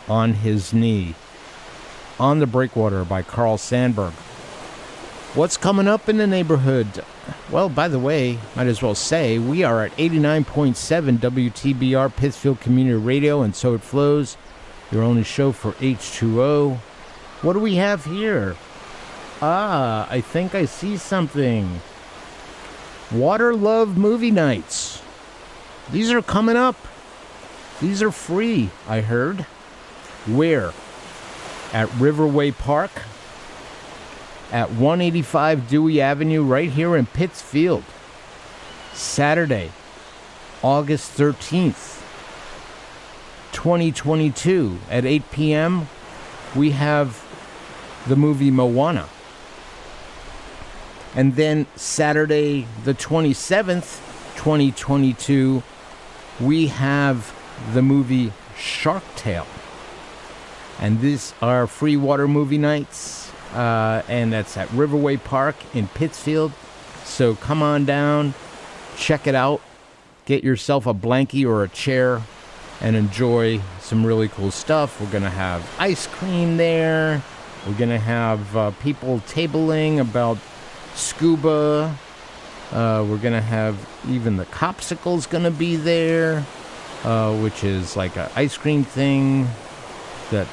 on 0.07 0.33
his 0.33 0.73
knee. 0.73 1.15
On 2.19 2.39
the 2.39 2.47
Breakwater 2.47 3.03
by 3.03 3.21
Carl 3.21 3.57
Sandburg. 3.57 4.13
What's 5.33 5.57
coming 5.57 5.87
up 5.87 6.07
in 6.07 6.17
the 6.17 6.27
neighborhood? 6.27 7.03
Well, 7.49 7.69
by 7.69 7.87
the 7.87 7.99
way, 7.99 8.37
might 8.55 8.67
as 8.67 8.81
well 8.81 8.95
say 8.95 9.39
we 9.39 9.63
are 9.63 9.83
at 9.83 9.97
89.7 9.97 11.17
WTBR 11.17 12.15
Pittsfield 12.15 12.59
Community 12.59 12.97
Radio, 12.97 13.41
and 13.41 13.55
so 13.55 13.73
it 13.73 13.81
flows. 13.81 14.37
Your 14.91 15.01
only 15.01 15.23
show 15.23 15.51
for 15.51 15.71
H2O. 15.73 16.77
What 17.41 17.53
do 17.53 17.59
we 17.59 17.75
have 17.75 18.05
here? 18.05 18.55
Ah, 19.41 20.07
I 20.09 20.21
think 20.21 20.53
I 20.53 20.65
see 20.65 20.97
something. 20.97 21.81
Water 23.11 23.55
Love 23.55 23.97
Movie 23.97 24.31
Nights. 24.31 24.82
These 25.91 26.11
are 26.11 26.21
coming 26.21 26.55
up. 26.55 26.75
These 27.81 28.01
are 28.01 28.11
free, 28.11 28.69
I 28.87 29.01
heard. 29.01 29.41
Where? 30.25 30.73
At 31.73 31.89
Riverway 31.89 32.57
Park, 32.57 32.91
at 34.51 34.69
185 34.71 35.67
Dewey 35.67 35.99
Avenue, 35.99 36.43
right 36.43 36.69
here 36.69 36.95
in 36.95 37.07
Pittsfield. 37.07 37.83
Saturday, 38.93 39.71
August 40.61 41.17
13th, 41.17 42.01
2022, 43.51 44.79
at 44.89 45.03
8 45.05 45.31
p.m., 45.31 45.87
we 46.55 46.71
have 46.71 47.23
the 48.07 48.15
movie 48.15 48.51
Moana. 48.51 49.09
And 51.15 51.35
then 51.35 51.65
Saturday, 51.75 52.67
the 52.83 52.93
27th, 52.93 53.99
2022, 54.35 55.63
we 56.39 56.67
have 56.67 57.33
the 57.73 57.81
movie 57.81 58.31
Shark 58.57 59.03
Tale. 59.15 59.47
And 60.79 61.01
these 61.01 61.33
are 61.41 61.67
free 61.67 61.97
water 61.97 62.27
movie 62.27 62.57
nights 62.57 63.23
uh, 63.53 64.01
and 64.07 64.33
that's 64.33 64.57
at 64.57 64.67
Riverway 64.69 65.23
Park 65.23 65.55
in 65.73 65.87
Pittsfield. 65.87 66.51
So 67.03 67.35
come 67.35 67.61
on 67.61 67.85
down, 67.85 68.33
check 68.97 69.27
it 69.27 69.35
out, 69.35 69.61
get 70.25 70.43
yourself 70.43 70.87
a 70.87 70.93
blankie 70.93 71.47
or 71.47 71.63
a 71.63 71.69
chair, 71.69 72.21
and 72.81 72.95
enjoy 72.95 73.61
some 73.79 74.05
really 74.05 74.27
cool 74.27 74.51
stuff. 74.51 74.99
We're 74.99 75.11
going 75.11 75.23
to 75.23 75.29
have 75.29 75.69
ice 75.79 76.07
cream 76.07 76.57
there. 76.57 77.21
We're 77.67 77.77
going 77.77 77.89
to 77.89 77.99
have 77.99 78.57
uh, 78.57 78.71
people 78.71 79.19
tabling 79.27 79.99
about 79.99 80.37
scuba. 80.95 81.95
Uh, 82.73 83.05
we're 83.07 83.19
to 83.33 83.39
have 83.39 83.77
even 84.09 84.35
the 84.35 84.45
Copsicles 84.45 85.29
to 85.43 85.51
be 85.51 85.75
there, 85.75 86.43
uh, 87.03 87.37
which 87.37 87.63
is 87.63 87.95
like 87.95 88.17
an 88.17 88.27
ice 88.35 88.57
cream 88.57 88.83
thing 88.83 89.47
that 90.31 90.47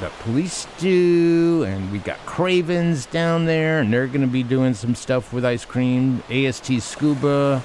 the 0.00 0.10
police 0.20 0.66
do, 0.76 1.64
and 1.66 1.90
we 1.90 1.98
got 1.98 2.18
Cravens 2.26 3.06
down 3.06 3.46
there, 3.46 3.80
and 3.80 3.90
they're 3.90 4.06
to 4.20 4.26
be 4.26 4.42
doing 4.42 4.74
some 4.74 4.94
stuff 4.94 5.32
with 5.32 5.46
ice 5.46 5.64
cream. 5.64 6.22
AST 6.28 6.82
Scuba 6.82 7.62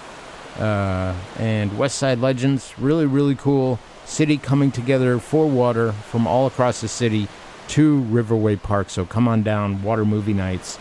uh, 0.58 1.14
and 1.38 1.78
West 1.78 1.98
Side 1.98 2.20
Legends, 2.20 2.74
really, 2.80 3.06
really 3.06 3.36
cool. 3.36 3.78
City 4.06 4.38
coming 4.38 4.72
together 4.72 5.20
for 5.20 5.50
water 5.50 5.92
from 5.92 6.28
all 6.28 6.48
across 6.48 6.80
the 6.80 6.88
city 6.88 7.28
to 7.70 8.02
Riverway 8.04 8.62
Park. 8.62 8.90
So 8.90 9.06
come 9.06 9.28
on 9.28 9.44
down, 9.44 9.84
water 9.84 10.06
movie 10.06 10.34
nights. 10.34 10.80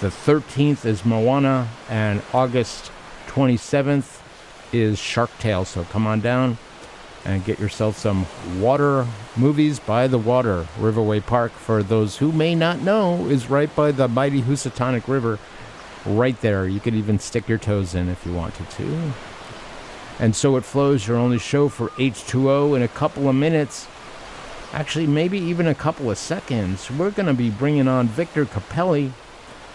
The 0.00 0.10
13th 0.10 0.84
is 0.84 1.04
Moana, 1.04 1.68
and 1.88 2.22
August 2.32 2.92
27th 3.26 4.20
is 4.72 4.96
Shark 4.96 5.36
Tale. 5.40 5.64
So 5.64 5.82
come 5.82 6.06
on 6.06 6.20
down 6.20 6.56
and 7.24 7.44
get 7.44 7.58
yourself 7.58 7.98
some 7.98 8.24
water 8.60 9.08
movies 9.36 9.80
by 9.80 10.06
the 10.06 10.16
water. 10.16 10.68
Riverway 10.78 11.26
Park, 11.26 11.50
for 11.50 11.82
those 11.82 12.18
who 12.18 12.30
may 12.30 12.54
not 12.54 12.80
know, 12.80 13.26
is 13.26 13.50
right 13.50 13.74
by 13.74 13.90
the 13.90 14.06
mighty 14.06 14.42
Housatonic 14.42 15.08
River. 15.08 15.40
Right 16.06 16.40
there. 16.42 16.68
You 16.68 16.78
could 16.78 16.94
even 16.94 17.18
stick 17.18 17.48
your 17.48 17.58
toes 17.58 17.96
in 17.96 18.08
if 18.08 18.24
you 18.24 18.32
wanted 18.32 18.70
to. 18.70 19.12
And 20.20 20.36
so 20.36 20.56
it 20.56 20.64
flows, 20.64 21.08
your 21.08 21.16
only 21.16 21.40
show 21.40 21.68
for 21.68 21.88
H2O 21.90 22.76
in 22.76 22.82
a 22.82 22.88
couple 22.88 23.28
of 23.28 23.34
minutes. 23.34 23.88
Actually, 24.72 25.08
maybe 25.08 25.40
even 25.40 25.66
a 25.66 25.74
couple 25.74 26.08
of 26.08 26.18
seconds. 26.18 26.88
We're 26.88 27.10
going 27.10 27.26
to 27.26 27.34
be 27.34 27.50
bringing 27.50 27.88
on 27.88 28.06
Victor 28.06 28.44
Capelli. 28.46 29.10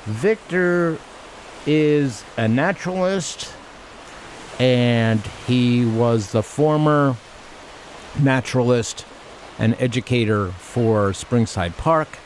Victor 0.06 0.98
is 1.66 2.26
a 2.36 2.48
naturalist 2.48 3.54
and 4.60 5.22
he 5.48 5.86
was 5.86 6.32
the 6.32 6.44
former 6.44 7.16
naturalist 8.20 9.06
and 9.58 9.76
educator 9.80 10.50
for 10.52 11.12
Springside 11.12 11.78
Park, 11.78 12.20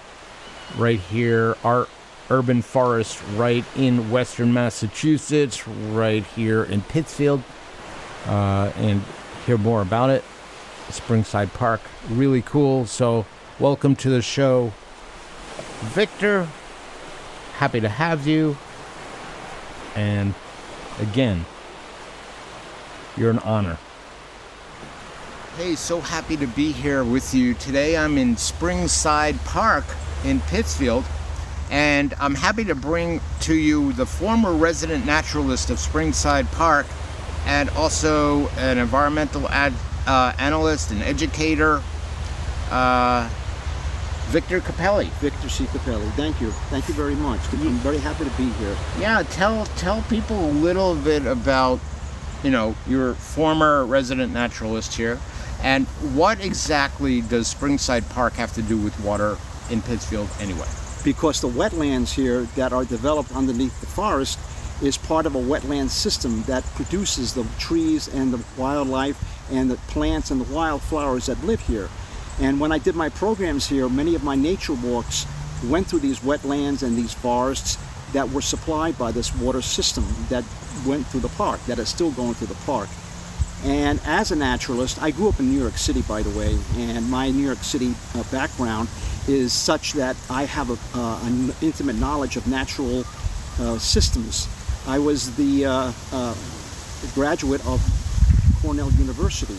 right 0.78 1.00
here, 1.00 1.56
our 1.64 1.88
urban 2.30 2.62
forest, 2.62 3.22
right 3.36 3.64
in 3.76 4.10
western 4.10 4.54
Massachusetts, 4.54 5.68
right 5.68 6.24
here 6.26 6.64
in 6.64 6.82
Pittsfield. 6.82 7.44
Uh, 8.26 8.72
and 8.76 9.02
hear 9.46 9.58
more 9.58 9.82
about 9.82 10.10
it. 10.10 10.24
Springside 10.90 11.54
Park, 11.54 11.82
really 12.10 12.42
cool. 12.42 12.86
So, 12.86 13.26
welcome 13.60 13.96
to 13.98 14.10
the 14.10 14.22
show, 14.22 14.74
Victor. 15.82 16.48
Happy 17.58 17.80
to 17.80 17.90
have 17.90 18.28
you. 18.28 18.56
And 19.96 20.36
again, 21.00 21.44
you're 23.18 23.32
an 23.32 23.40
honor. 23.40 23.80
Hey, 25.58 25.74
so 25.74 26.00
happy 26.00 26.38
to 26.38 26.46
be 26.46 26.72
here 26.72 27.04
with 27.04 27.34
you. 27.34 27.56
Today 27.56 27.98
I'm 27.98 28.20
in 28.20 28.36
Springside 28.36 29.44
Park 29.44 29.86
in 30.24 30.40
Pittsfield, 30.42 31.04
and 31.72 32.14
I'm 32.20 32.36
happy 32.36 32.64
to 32.66 32.76
bring 32.76 33.22
to 33.42 33.56
you 33.56 33.92
the 33.94 34.06
former 34.06 34.54
resident 34.54 35.08
naturalist 35.08 35.72
of 35.72 35.78
Springside 35.78 36.52
Park 36.52 36.86
and 37.48 37.72
also 37.72 38.50
an 38.50 38.78
environmental 38.78 39.50
ad, 39.50 39.74
uh, 40.06 40.32
analyst 40.38 40.92
and 40.92 41.02
educator, 41.02 41.82
uh, 42.70 43.28
Victor 44.28 44.60
Capelli. 44.60 45.10
Victor 45.22 45.48
C. 45.48 45.64
Capelli. 45.66 46.10
Thank 46.12 46.42
you. 46.42 46.52
Thank 46.70 46.88
you 46.90 46.94
very 46.94 47.16
much. 47.16 47.40
I'm 47.54 47.78
very 47.78 47.98
happy 47.98 48.26
to 48.26 48.32
be 48.32 48.50
here. 48.50 48.76
Yeah, 49.00 49.24
tell 49.24 49.66
tell 49.78 50.02
people 50.04 50.38
a 50.38 50.52
little 50.52 50.96
bit 50.96 51.26
about, 51.26 51.80
you 52.44 52.52
know, 52.52 52.76
your 52.88 53.14
former 53.14 53.86
resident 53.86 54.34
naturalist 54.34 54.96
here, 54.96 55.18
and 55.64 55.88
what 56.14 56.44
exactly 56.44 57.22
does 57.22 57.54
Springside 57.54 58.10
Park 58.10 58.34
have 58.34 58.54
to 58.54 58.62
do 58.62 58.78
with 58.78 59.00
water 59.00 59.38
in 59.72 59.82
Pittsfield 59.82 60.30
anyway? 60.42 60.68
Because 61.06 61.40
the 61.40 61.48
wetlands 61.48 62.14
here 62.14 62.44
that 62.58 62.74
are 62.74 62.84
developed 62.84 63.32
underneath 63.34 63.80
the 63.80 63.88
forest 63.88 64.40
is 64.82 64.98
part 64.98 65.26
of 65.26 65.36
a 65.36 65.40
wetland 65.40 65.90
system 65.90 66.44
that 66.44 66.64
produces 66.76 67.34
the 67.34 67.46
trees 67.58 68.08
and 68.10 68.34
the 68.34 68.44
wildlife 68.62 69.18
and 69.52 69.72
the 69.72 69.78
plants 69.88 70.32
and 70.32 70.42
the 70.42 70.54
wildflowers 70.54 71.28
that 71.28 71.42
live 71.46 71.62
here. 71.62 71.90
And 72.40 72.60
when 72.60 72.72
I 72.72 72.78
did 72.78 72.96
my 72.96 73.10
programs 73.10 73.68
here, 73.68 73.90
many 73.90 74.16
of 74.16 74.24
my 74.24 74.36
nature 74.36 74.74
walks 74.74 75.26
went 75.66 75.88
through 75.88 76.00
these 76.00 76.20
wetlands 76.20 76.84
and 76.84 76.96
these 76.96 77.14
forests 77.14 77.78
that 78.14 78.30
were 78.30 78.42
supplied 78.42 78.98
by 78.98 79.12
this 79.12 79.36
water 79.36 79.62
system 79.62 80.06
that 80.30 80.44
went 80.86 81.06
through 81.08 81.22
the 81.22 81.30
park, 81.30 81.60
that 81.66 81.80
is 81.80 81.90
still 81.90 82.12
going 82.12 82.34
through 82.36 82.48
the 82.48 82.66
park. 82.66 82.90
And 83.64 84.00
as 84.06 84.32
a 84.32 84.36
naturalist, 84.36 85.02
I 85.02 85.10
grew 85.12 85.30
up 85.30 85.40
in 85.40 85.50
New 85.50 85.60
York 85.60 85.78
City, 85.78 86.04
by 86.04 86.22
the 86.22 86.30
way, 86.38 86.56
and 86.76 87.10
my 87.10 87.32
New 87.32 87.44
York 87.44 87.64
City 87.64 87.96
uh, 88.14 88.24
background 88.32 88.88
is 89.28 89.52
such 89.52 89.94
that 89.94 90.16
I 90.30 90.46
have 90.46 90.70
a, 90.70 90.98
uh, 90.98 91.20
an 91.24 91.54
intimate 91.62 91.96
knowledge 91.96 92.38
of 92.38 92.48
natural 92.48 93.04
uh, 93.60 93.80
systems. 93.80 94.48
I 94.88 95.00
was 95.00 95.36
the 95.36 95.66
uh, 95.66 95.92
uh, 96.14 96.36
graduate 97.16 97.66
of 97.66 97.82
Cornell 98.62 98.92
University 98.92 99.58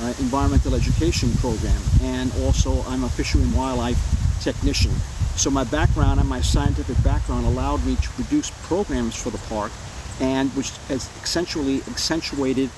uh, 0.00 0.14
environmental 0.18 0.74
education 0.74 1.30
program, 1.38 1.80
and 2.02 2.32
also 2.42 2.82
I'm 2.88 3.04
a 3.04 3.08
fishery 3.08 3.42
and 3.42 3.54
wildlife 3.54 3.98
technician. 4.40 4.92
So 5.36 5.50
my 5.50 5.64
background 5.64 6.20
and 6.20 6.28
my 6.28 6.40
scientific 6.40 7.02
background 7.04 7.46
allowed 7.46 7.84
me 7.84 7.96
to 7.96 8.08
produce 8.10 8.50
programs 8.66 9.14
for 9.14 9.30
the 9.30 9.38
park, 9.48 9.72
and 10.20 10.50
which 10.56 10.70
has 10.88 11.08
essentially 11.22 11.78
accentuated 11.88 12.70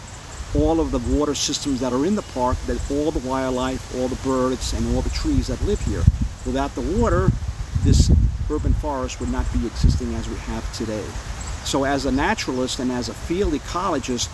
all 0.55 0.81
of 0.81 0.91
the 0.91 0.99
water 1.17 1.35
systems 1.35 1.81
that 1.81 1.93
are 1.93 2.05
in 2.05 2.17
the 2.17 2.23
park, 2.35 2.57
that 2.67 2.79
all 2.91 3.11
the 3.11 3.27
wildlife, 3.29 3.95
all 3.97 4.09
the 4.09 4.17
birds, 4.17 4.73
and 4.73 4.95
all 4.95 5.03
the 5.03 5.11
trees 5.11 5.47
that 5.47 5.61
live 5.63 5.81
here. 5.81 6.03
Without 6.45 6.75
the 6.75 6.81
water, 6.99 7.31
this 7.85 8.11
urban 8.51 8.73
forest 8.75 9.21
would 9.21 9.31
not 9.31 9.51
be 9.53 9.65
existing 9.67 10.13
as 10.15 10.29
we 10.29 10.37
have 10.37 10.71
today. 10.75 11.05
So 11.65 11.85
as 11.85 12.05
a 12.05 12.13
naturalist 12.13 12.81
and 12.81 12.91
as 12.91 13.09
a 13.09 13.15
field 13.15 13.53
ecologist, 13.53 14.29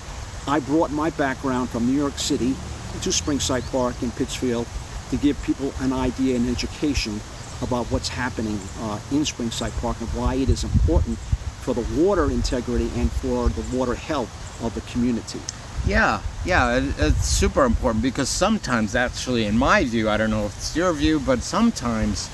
I 0.49 0.61
brought 0.61 0.91
my 0.91 1.11
background 1.11 1.69
from 1.71 1.87
New 1.87 1.93
York 1.93 2.19
City 2.19 2.55
to 3.03 3.11
Springside 3.11 3.71
Park 3.71 4.03
in 4.03 4.11
Pittsfield 4.13 4.67
to 5.11 5.17
give 5.17 5.41
people 5.45 5.73
an 5.81 5.93
idea 5.93 6.37
and 6.37 6.49
education 6.49 7.21
about 7.63 7.87
what's 7.87 8.09
happening 8.09 8.59
uh, 8.81 8.99
in 9.11 9.23
Springside 9.23 9.79
Park 9.81 10.01
and 10.01 10.09
why 10.11 10.35
it 10.35 10.49
is 10.49 10.65
important 10.65 11.19
for 11.19 11.75
the 11.75 11.85
water 12.01 12.31
integrity 12.31 12.91
and 12.97 13.11
for 13.11 13.49
the 13.49 13.77
water 13.77 13.95
health 13.95 14.31
of 14.63 14.75
the 14.75 14.81
community. 14.93 15.41
Yeah, 15.87 16.21
yeah, 16.45 16.79
it, 16.79 16.95
it's 16.99 17.27
super 17.27 17.65
important 17.65 18.03
because 18.03 18.29
sometimes, 18.29 18.95
actually, 18.95 19.47
in 19.47 19.57
my 19.57 19.85
view, 19.85 20.09
I 20.11 20.17
don't 20.17 20.31
know 20.31 20.47
if 20.47 20.57
it's 20.57 20.77
your 20.77 20.93
view, 20.93 21.21
but 21.21 21.43
sometimes 21.43 22.29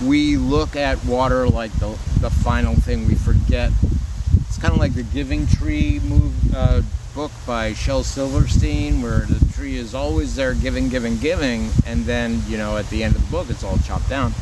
we 0.00 0.36
look 0.36 0.76
at 0.76 1.04
water 1.04 1.48
like 1.48 1.72
the, 1.74 1.88
the 2.20 2.30
final 2.30 2.74
thing. 2.74 3.08
We 3.08 3.14
forget. 3.14 3.72
It's 4.48 4.58
kind 4.58 4.72
of 4.72 4.78
like 4.78 4.94
the 4.94 5.02
Giving 5.02 5.46
Tree 5.46 6.00
move, 6.04 6.54
uh, 6.54 6.82
book 7.14 7.30
by 7.46 7.72
Shel 7.74 8.02
Silverstein, 8.02 9.02
where 9.02 9.20
the 9.20 9.52
tree 9.52 9.76
is 9.76 9.94
always 9.94 10.34
there 10.34 10.54
giving, 10.54 10.88
giving, 10.88 11.18
giving, 11.18 11.68
and 11.86 12.04
then, 12.04 12.42
you 12.48 12.56
know, 12.56 12.76
at 12.76 12.88
the 12.90 13.02
end 13.04 13.14
of 13.14 13.24
the 13.24 13.30
book, 13.30 13.50
it's 13.50 13.62
all 13.62 13.78
chopped 13.78 14.08
down. 14.08 14.32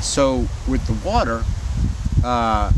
So 0.00 0.46
with 0.68 0.86
the 0.86 1.08
water, 1.08 1.44
uh, 2.24 2.72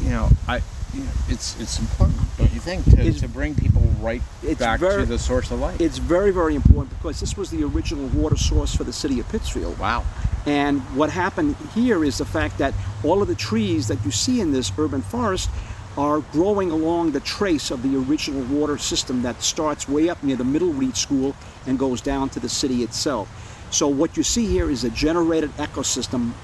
you 0.00 0.10
know, 0.10 0.28
I, 0.46 0.56
you 0.94 1.00
know, 1.04 1.10
it's 1.28 1.58
it's 1.60 1.78
important, 1.78 2.18
don't 2.38 2.52
you 2.52 2.60
think, 2.60 2.84
to, 2.86 3.12
to 3.12 3.28
bring 3.28 3.54
people 3.54 3.82
right 4.00 4.22
back 4.58 4.80
very- 4.80 5.02
to 5.02 5.06
the 5.06 5.18
source 5.18 5.50
of 5.50 5.58
life? 5.60 5.80
It's 5.80 5.98
very, 5.98 6.30
very 6.30 6.54
important 6.54 6.96
because 6.96 7.20
this 7.20 7.36
was 7.36 7.50
the 7.50 7.64
original 7.64 8.06
water 8.08 8.36
source 8.36 8.74
for 8.74 8.84
the 8.84 8.92
city 8.92 9.20
of 9.20 9.28
Pittsfield. 9.28 9.78
wow. 9.78 10.04
And 10.46 10.80
what 10.96 11.10
happened 11.10 11.56
here 11.74 12.02
is 12.04 12.18
the 12.18 12.24
fact 12.24 12.56
that 12.58 12.72
all 13.04 13.20
of 13.20 13.28
the 13.28 13.34
trees 13.34 13.88
that 13.88 14.02
you 14.04 14.10
see 14.10 14.40
in 14.40 14.52
this 14.52 14.72
urban 14.78 15.02
forest 15.02 15.50
are 15.98 16.20
growing 16.30 16.70
along 16.70 17.10
the 17.10 17.18
trace 17.20 17.72
of 17.72 17.82
the 17.82 17.98
original 17.98 18.42
water 18.44 18.78
system 18.78 19.20
that 19.22 19.42
starts 19.42 19.88
way 19.88 20.08
up 20.08 20.22
near 20.22 20.36
the 20.36 20.44
Middle 20.44 20.72
Reed 20.72 20.96
School 20.96 21.34
and 21.66 21.76
goes 21.76 22.00
down 22.00 22.28
to 22.30 22.38
the 22.38 22.48
city 22.48 22.84
itself. 22.84 23.28
So 23.72 23.88
what 23.88 24.16
you 24.16 24.22
see 24.22 24.46
here 24.46 24.70
is 24.70 24.84
a 24.84 24.90
generated 24.90 25.50
ecosystem 25.56 26.34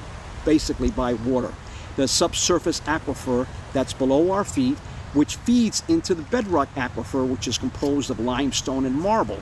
basically 0.45 0.91
by 0.91 1.15
water. 1.15 1.55
The 1.95 2.09
subsurface 2.09 2.81
aquifer 2.81 3.47
that's 3.73 3.93
below 3.93 4.33
our 4.33 4.43
feet, 4.43 4.77
which 5.13 5.37
feeds 5.37 5.85
into 5.87 6.17
the 6.17 6.23
bedrock 6.23 6.75
aquifer, 6.75 7.25
which 7.25 7.47
is 7.47 7.57
composed 7.57 8.11
of 8.11 8.19
limestone 8.19 8.85
and 8.85 8.97
marble. 8.97 9.39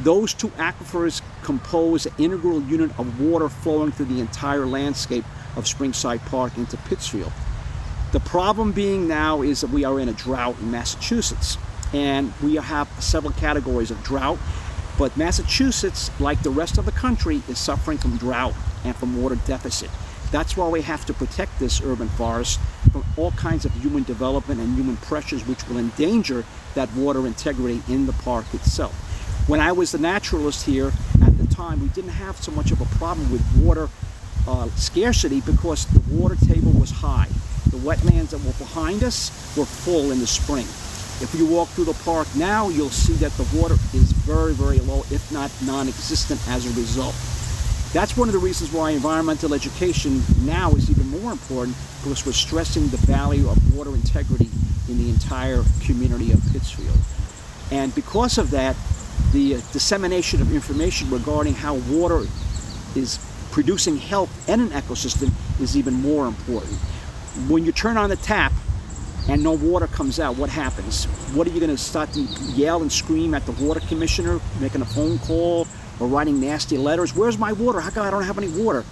Those 0.00 0.34
two 0.34 0.48
aquifers 0.48 1.22
compose 1.42 2.04
an 2.04 2.12
integral 2.18 2.60
unit 2.60 2.90
of 2.98 3.18
water 3.18 3.48
flowing 3.48 3.90
through 3.90 4.06
the 4.06 4.20
entire 4.20 4.66
landscape 4.66 5.24
of 5.56 5.64
Springside 5.64 6.20
Park 6.26 6.58
into 6.58 6.76
Pittsfield. 6.76 7.32
The 8.12 8.20
problem 8.20 8.72
being 8.72 9.08
now 9.08 9.42
is 9.42 9.60
that 9.62 9.70
we 9.70 9.84
are 9.84 9.98
in 9.98 10.08
a 10.08 10.12
drought 10.12 10.58
in 10.60 10.70
Massachusetts, 10.70 11.58
and 11.92 12.32
we 12.40 12.54
have 12.54 12.88
several 13.02 13.32
categories 13.32 13.90
of 13.90 14.02
drought. 14.04 14.38
But 14.96 15.16
Massachusetts, 15.16 16.10
like 16.20 16.42
the 16.42 16.50
rest 16.50 16.78
of 16.78 16.86
the 16.86 16.92
country, 16.92 17.42
is 17.48 17.58
suffering 17.58 17.98
from 17.98 18.16
drought 18.16 18.54
and 18.84 18.94
from 18.94 19.20
water 19.20 19.36
deficit. 19.46 19.90
That's 20.30 20.56
why 20.56 20.68
we 20.68 20.82
have 20.82 21.04
to 21.06 21.14
protect 21.14 21.58
this 21.58 21.80
urban 21.82 22.08
forest 22.08 22.60
from 22.92 23.04
all 23.16 23.32
kinds 23.32 23.64
of 23.64 23.72
human 23.74 24.04
development 24.04 24.60
and 24.60 24.74
human 24.74 24.96
pressures 24.96 25.46
which 25.46 25.66
will 25.68 25.78
endanger 25.78 26.44
that 26.74 26.92
water 26.94 27.26
integrity 27.26 27.82
in 27.88 28.06
the 28.06 28.12
park 28.12 28.46
itself. 28.54 28.94
When 29.48 29.60
I 29.60 29.72
was 29.72 29.92
the 29.92 29.98
naturalist 29.98 30.64
here 30.66 30.92
at 31.24 31.38
the 31.38 31.46
time, 31.46 31.80
we 31.80 31.88
didn't 31.88 32.10
have 32.10 32.36
so 32.42 32.50
much 32.52 32.70
of 32.70 32.80
a 32.80 32.86
problem 32.96 33.30
with 33.30 33.42
water 33.56 33.88
uh, 34.48 34.68
scarcity 34.76 35.40
because 35.40 35.86
the 35.86 36.00
water 36.14 36.36
table 36.36 36.72
was 36.72 36.90
high. 36.90 37.28
The 37.76 37.82
wetlands 37.82 38.30
that 38.30 38.42
were 38.42 38.52
behind 38.52 39.04
us 39.04 39.30
were 39.54 39.66
full 39.66 40.10
in 40.10 40.18
the 40.18 40.26
spring. 40.26 40.64
If 41.20 41.34
you 41.36 41.44
walk 41.44 41.68
through 41.68 41.84
the 41.84 41.98
park 42.04 42.26
now, 42.34 42.70
you'll 42.70 42.88
see 42.88 43.12
that 43.14 43.32
the 43.32 43.44
water 43.60 43.74
is 43.92 44.12
very, 44.24 44.54
very 44.54 44.78
low, 44.78 45.04
if 45.10 45.30
not 45.30 45.50
non-existent 45.62 46.40
as 46.48 46.64
a 46.64 46.80
result. 46.80 47.14
That's 47.92 48.16
one 48.16 48.28
of 48.28 48.32
the 48.32 48.38
reasons 48.38 48.72
why 48.72 48.92
environmental 48.92 49.52
education 49.52 50.22
now 50.46 50.70
is 50.70 50.90
even 50.90 51.06
more 51.20 51.32
important 51.32 51.76
because 52.02 52.24
we're 52.24 52.32
stressing 52.32 52.88
the 52.88 52.96
value 52.96 53.46
of 53.46 53.76
water 53.76 53.94
integrity 53.94 54.48
in 54.88 54.96
the 54.96 55.10
entire 55.10 55.62
community 55.82 56.32
of 56.32 56.40
Pittsfield. 56.52 56.96
And 57.70 57.94
because 57.94 58.38
of 58.38 58.50
that, 58.52 58.74
the 59.32 59.56
uh, 59.56 59.60
dissemination 59.72 60.40
of 60.40 60.50
information 60.54 61.10
regarding 61.10 61.52
how 61.52 61.74
water 61.90 62.24
is 62.94 63.18
producing 63.50 63.98
health 63.98 64.30
in 64.48 64.60
an 64.60 64.68
ecosystem 64.70 65.30
is 65.60 65.76
even 65.76 65.92
more 65.94 66.26
important. 66.26 66.78
When 67.48 67.66
you 67.66 67.72
turn 67.72 67.98
on 67.98 68.08
the 68.08 68.16
tap 68.16 68.50
and 69.28 69.42
no 69.42 69.52
water 69.52 69.86
comes 69.86 70.18
out, 70.18 70.36
what 70.36 70.48
happens? 70.48 71.04
What 71.34 71.46
are 71.46 71.50
you 71.50 71.60
going 71.60 71.70
to 71.70 71.76
start 71.76 72.12
to 72.14 72.20
yell 72.20 72.80
and 72.80 72.90
scream 72.90 73.34
at 73.34 73.44
the 73.44 73.52
water 73.52 73.80
commissioner, 73.80 74.40
making 74.58 74.80
a 74.80 74.86
phone 74.86 75.18
call, 75.18 75.68
or 76.00 76.08
writing 76.08 76.40
nasty 76.40 76.78
letters? 76.78 77.14
Where's 77.14 77.38
my 77.38 77.52
water? 77.52 77.80
How 77.80 77.90
come 77.90 78.06
I 78.06 78.10
don't 78.10 78.22
have 78.22 78.38
any 78.38 78.48
water? 78.48 78.84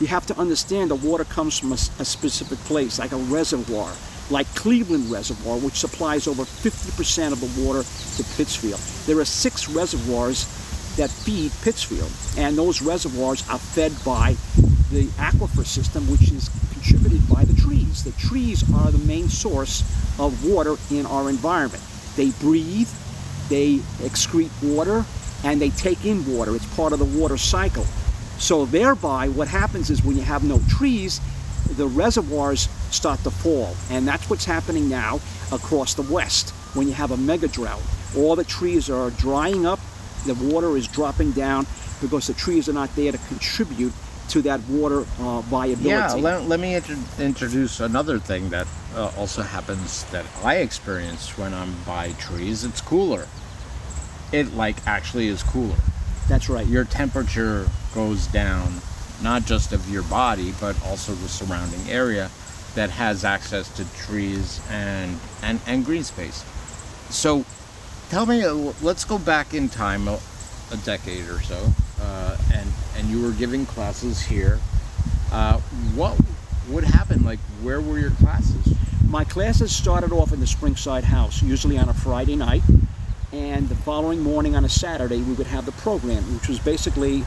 You 0.00 0.06
have 0.06 0.24
to 0.26 0.38
understand 0.38 0.90
the 0.90 0.94
water 0.94 1.24
comes 1.24 1.58
from 1.58 1.72
a, 1.72 1.74
a 1.74 2.04
specific 2.04 2.58
place, 2.60 2.98
like 2.98 3.12
a 3.12 3.16
reservoir, 3.16 3.92
like 4.30 4.46
Cleveland 4.54 5.10
Reservoir, 5.10 5.58
which 5.58 5.74
supplies 5.74 6.26
over 6.26 6.44
50% 6.44 7.32
of 7.32 7.40
the 7.40 7.62
water 7.62 7.82
to 7.82 8.24
Pittsfield. 8.36 8.80
There 9.06 9.18
are 9.18 9.24
six 9.26 9.68
reservoirs 9.68 10.46
that 10.96 11.10
feed 11.10 11.52
Pittsfield, 11.62 12.10
and 12.38 12.56
those 12.56 12.80
reservoirs 12.80 13.48
are 13.50 13.58
fed 13.58 13.92
by 14.04 14.34
the 14.92 15.06
aquifer 15.16 15.64
system, 15.64 16.08
which 16.10 16.30
is 16.30 16.50
contributed 16.72 17.26
by 17.28 17.44
the 17.44 17.58
trees. 17.60 18.04
The 18.04 18.12
trees 18.12 18.62
are 18.74 18.90
the 18.90 19.04
main 19.06 19.28
source 19.28 19.80
of 20.20 20.44
water 20.44 20.76
in 20.90 21.06
our 21.06 21.30
environment. 21.30 21.82
They 22.16 22.30
breathe, 22.40 22.90
they 23.48 23.76
excrete 24.04 24.50
water, 24.62 25.04
and 25.44 25.60
they 25.60 25.70
take 25.70 26.04
in 26.04 26.36
water. 26.36 26.54
It's 26.54 26.76
part 26.76 26.92
of 26.92 26.98
the 26.98 27.06
water 27.06 27.38
cycle. 27.38 27.84
So 28.38 28.66
thereby, 28.66 29.28
what 29.28 29.48
happens 29.48 29.88
is 29.88 30.04
when 30.04 30.16
you 30.16 30.22
have 30.22 30.44
no 30.44 30.60
trees, 30.68 31.20
the 31.76 31.86
reservoirs 31.86 32.68
start 32.90 33.20
to 33.20 33.30
fall. 33.30 33.74
And 33.90 34.06
that's 34.06 34.28
what's 34.28 34.44
happening 34.44 34.88
now 34.88 35.20
across 35.50 35.94
the 35.94 36.02
west 36.02 36.50
when 36.74 36.86
you 36.86 36.94
have 36.94 37.12
a 37.12 37.16
mega 37.16 37.48
drought. 37.48 37.82
All 38.16 38.36
the 38.36 38.44
trees 38.44 38.90
are 38.90 39.10
drying 39.10 39.64
up, 39.64 39.80
the 40.26 40.34
water 40.34 40.76
is 40.76 40.86
dropping 40.86 41.32
down 41.32 41.66
because 42.00 42.26
the 42.26 42.34
trees 42.34 42.68
are 42.68 42.72
not 42.72 42.94
there 42.94 43.12
to 43.12 43.18
contribute 43.18 43.92
to 44.32 44.40
that 44.40 44.60
water 44.68 45.00
uh, 45.20 45.42
viability. 45.42 45.88
Yeah, 45.90 46.14
let, 46.14 46.44
let 46.48 46.58
me 46.58 46.74
intro- 46.74 46.96
introduce 47.18 47.80
another 47.80 48.18
thing 48.18 48.48
that 48.48 48.66
uh, 48.94 49.12
also 49.18 49.42
happens 49.42 50.04
that 50.04 50.24
I 50.42 50.56
experience 50.56 51.36
when 51.36 51.52
I'm 51.52 51.74
by 51.84 52.12
trees. 52.12 52.64
It's 52.64 52.80
cooler. 52.80 53.26
It 54.32 54.54
like 54.54 54.76
actually 54.86 55.26
is 55.28 55.42
cooler. 55.42 55.76
That's 56.28 56.48
right. 56.48 56.66
Your 56.66 56.84
temperature 56.84 57.68
goes 57.94 58.26
down, 58.26 58.80
not 59.22 59.44
just 59.44 59.74
of 59.74 59.90
your 59.90 60.02
body, 60.04 60.54
but 60.58 60.82
also 60.86 61.12
the 61.12 61.28
surrounding 61.28 61.90
area 61.90 62.30
that 62.74 62.88
has 62.88 63.26
access 63.26 63.68
to 63.76 63.84
trees 63.94 64.62
and 64.70 65.18
and, 65.42 65.60
and 65.66 65.84
green 65.84 66.04
space. 66.04 66.42
So, 67.10 67.44
tell 68.08 68.24
me, 68.24 68.42
uh, 68.42 68.72
let's 68.80 69.04
go 69.04 69.18
back 69.18 69.52
in 69.52 69.68
time 69.68 70.08
a, 70.08 70.18
a 70.70 70.78
decade 70.78 71.28
or 71.28 71.42
so, 71.42 71.74
uh, 72.02 72.36
and 72.52 72.68
and 72.96 73.08
you 73.08 73.22
were 73.22 73.32
giving 73.32 73.64
classes 73.66 74.20
here. 74.20 74.58
Uh, 75.32 75.58
what 75.94 76.18
would 76.68 76.84
happen? 76.84 77.24
Like, 77.24 77.38
where 77.62 77.80
were 77.80 77.98
your 77.98 78.10
classes? 78.10 78.74
My 79.08 79.24
classes 79.24 79.74
started 79.74 80.12
off 80.12 80.32
in 80.32 80.40
the 80.40 80.46
Springside 80.46 81.04
House, 81.04 81.42
usually 81.42 81.78
on 81.78 81.88
a 81.88 81.94
Friday 81.94 82.36
night, 82.36 82.62
and 83.32 83.68
the 83.68 83.74
following 83.74 84.20
morning 84.20 84.56
on 84.56 84.64
a 84.64 84.68
Saturday 84.68 85.22
we 85.22 85.32
would 85.34 85.46
have 85.46 85.66
the 85.66 85.72
program, 85.72 86.22
which 86.34 86.48
was 86.48 86.58
basically 86.58 87.24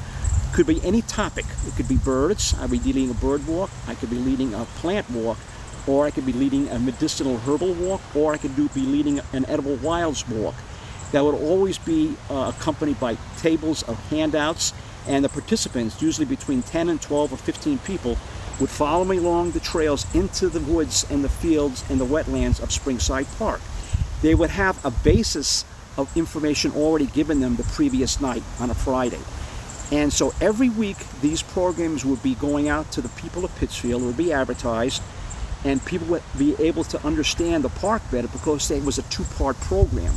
could 0.54 0.68
be 0.68 0.82
any 0.86 1.02
topic. 1.02 1.46
It 1.68 1.76
could 1.76 1.88
be 1.88 1.98
birds. 1.98 2.56
I'd 2.60 2.72
be 2.72 2.80
leading 2.80 3.10
a 3.10 3.14
bird 3.14 3.46
walk. 3.46 3.70
I 3.88 3.96
could 3.96 4.10
be 4.10 4.18
leading 4.18 4.54
a 4.54 4.66
plant 4.80 5.10
walk, 5.10 5.38
or 5.86 6.06
I 6.06 6.12
could 6.12 6.26
be 6.26 6.32
leading 6.34 6.70
a 6.70 6.80
medicinal 6.80 7.38
herbal 7.40 7.74
walk, 7.74 8.02
or 8.16 8.34
I 8.34 8.38
could 8.38 8.56
do, 8.56 8.70
be 8.70 8.86
leading 8.86 9.20
an 9.34 9.46
edible 9.48 9.76
wilds 9.76 10.28
walk. 10.30 10.56
That 11.12 11.24
would 11.24 11.36
always 11.36 11.78
be 11.78 12.16
uh, 12.30 12.54
accompanied 12.56 13.00
by 13.00 13.18
tables 13.38 13.84
of 13.84 13.98
handouts, 14.10 14.74
and 15.08 15.24
the 15.24 15.30
participants, 15.30 16.02
usually 16.02 16.26
between 16.26 16.62
10 16.64 16.90
and 16.90 17.02
12 17.02 17.34
or 17.34 17.38
15 17.38 17.78
people, 17.80 18.18
would 18.60 18.70
follow 18.70 19.04
me 19.04 19.18
along 19.18 19.52
the 19.52 19.60
trails 19.60 20.06
into 20.16 20.50
the 20.50 20.60
woods 20.62 21.06
and 21.10 21.24
the 21.24 21.30
fields 21.30 21.84
and 21.90 22.00
the 22.00 22.06
wetlands 22.06 22.62
of 22.62 22.70
Springside 22.70 23.28
Park. 23.38 23.62
They 24.22 24.34
would 24.34 24.50
have 24.50 24.84
a 24.86 24.92
basis 24.92 25.66
of 25.98 26.16
information 26.18 26.72
already 26.72 27.06
given 27.08 27.40
them 27.40 27.56
the 27.56 27.64
previous 27.64 28.20
night 28.20 28.44
on 28.60 28.70
a 28.70 28.74
Friday. 28.74 29.20
And 29.92 30.12
so 30.12 30.34
every 30.42 30.70
week, 30.70 30.98
these 31.22 31.44
programs 31.44 32.04
would 32.06 32.24
be 32.24 32.36
going 32.36 32.68
out 32.68 32.92
to 32.94 33.02
the 33.02 33.10
people 33.10 33.46
of 33.46 33.56
Pittsfield, 33.58 34.02
would 34.02 34.18
be 34.18 34.34
advertised, 34.34 35.02
and 35.64 35.84
people 35.86 36.08
would 36.08 36.24
be 36.38 36.56
able 36.60 36.84
to 36.86 37.06
understand 37.06 37.64
the 37.64 37.70
park 37.70 38.02
better 38.12 38.28
because 38.28 38.70
it 38.72 38.84
was 38.84 38.98
a 38.98 39.04
two 39.04 39.24
part 39.24 39.60
program. 39.62 40.16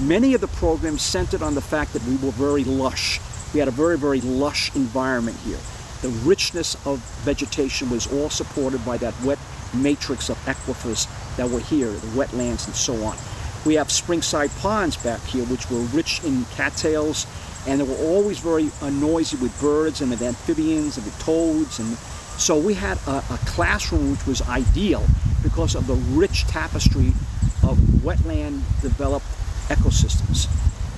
Many 0.00 0.34
of 0.34 0.42
the 0.42 0.48
programs 0.48 1.00
centered 1.00 1.40
on 1.40 1.54
the 1.54 1.62
fact 1.62 1.94
that 1.94 2.04
we 2.04 2.16
were 2.16 2.32
very 2.32 2.64
lush. 2.64 3.18
We 3.54 3.60
had 3.60 3.68
a 3.68 3.72
very, 3.72 3.96
very 3.96 4.20
lush 4.20 4.74
environment 4.76 5.38
here. 5.38 5.56
The 6.02 6.10
richness 6.22 6.74
of 6.86 6.98
vegetation 7.24 7.88
was 7.88 8.06
all 8.12 8.28
supported 8.28 8.84
by 8.84 8.98
that 8.98 9.14
wet 9.22 9.38
matrix 9.72 10.28
of 10.28 10.36
aquifers 10.44 11.08
that 11.38 11.48
were 11.48 11.60
here, 11.60 11.88
the 11.88 12.08
wetlands 12.08 12.66
and 12.66 12.76
so 12.76 13.02
on. 13.04 13.16
We 13.64 13.74
have 13.76 13.88
Springside 13.88 14.54
Ponds 14.60 14.98
back 14.98 15.22
here, 15.22 15.46
which 15.46 15.70
were 15.70 15.80
rich 15.80 16.22
in 16.24 16.44
cattails, 16.56 17.26
and 17.66 17.80
they 17.80 17.84
were 17.84 17.96
always 17.96 18.38
very 18.38 18.70
uh, 18.82 18.90
noisy 18.90 19.38
with 19.38 19.58
birds 19.62 20.02
and 20.02 20.10
with 20.10 20.20
amphibians 20.20 20.98
and 20.98 21.06
with 21.06 21.18
toads. 21.20 21.78
And 21.78 21.96
so 22.36 22.58
we 22.58 22.74
had 22.74 22.98
a, 23.06 23.24
a 23.30 23.38
classroom 23.46 24.10
which 24.10 24.26
was 24.26 24.42
ideal 24.42 25.06
because 25.42 25.74
of 25.74 25.86
the 25.86 25.94
rich 25.94 26.46
tapestry 26.48 27.14
of 27.62 27.78
wetland 28.04 28.60
developed 28.82 29.26
ecosystems. 29.68 30.48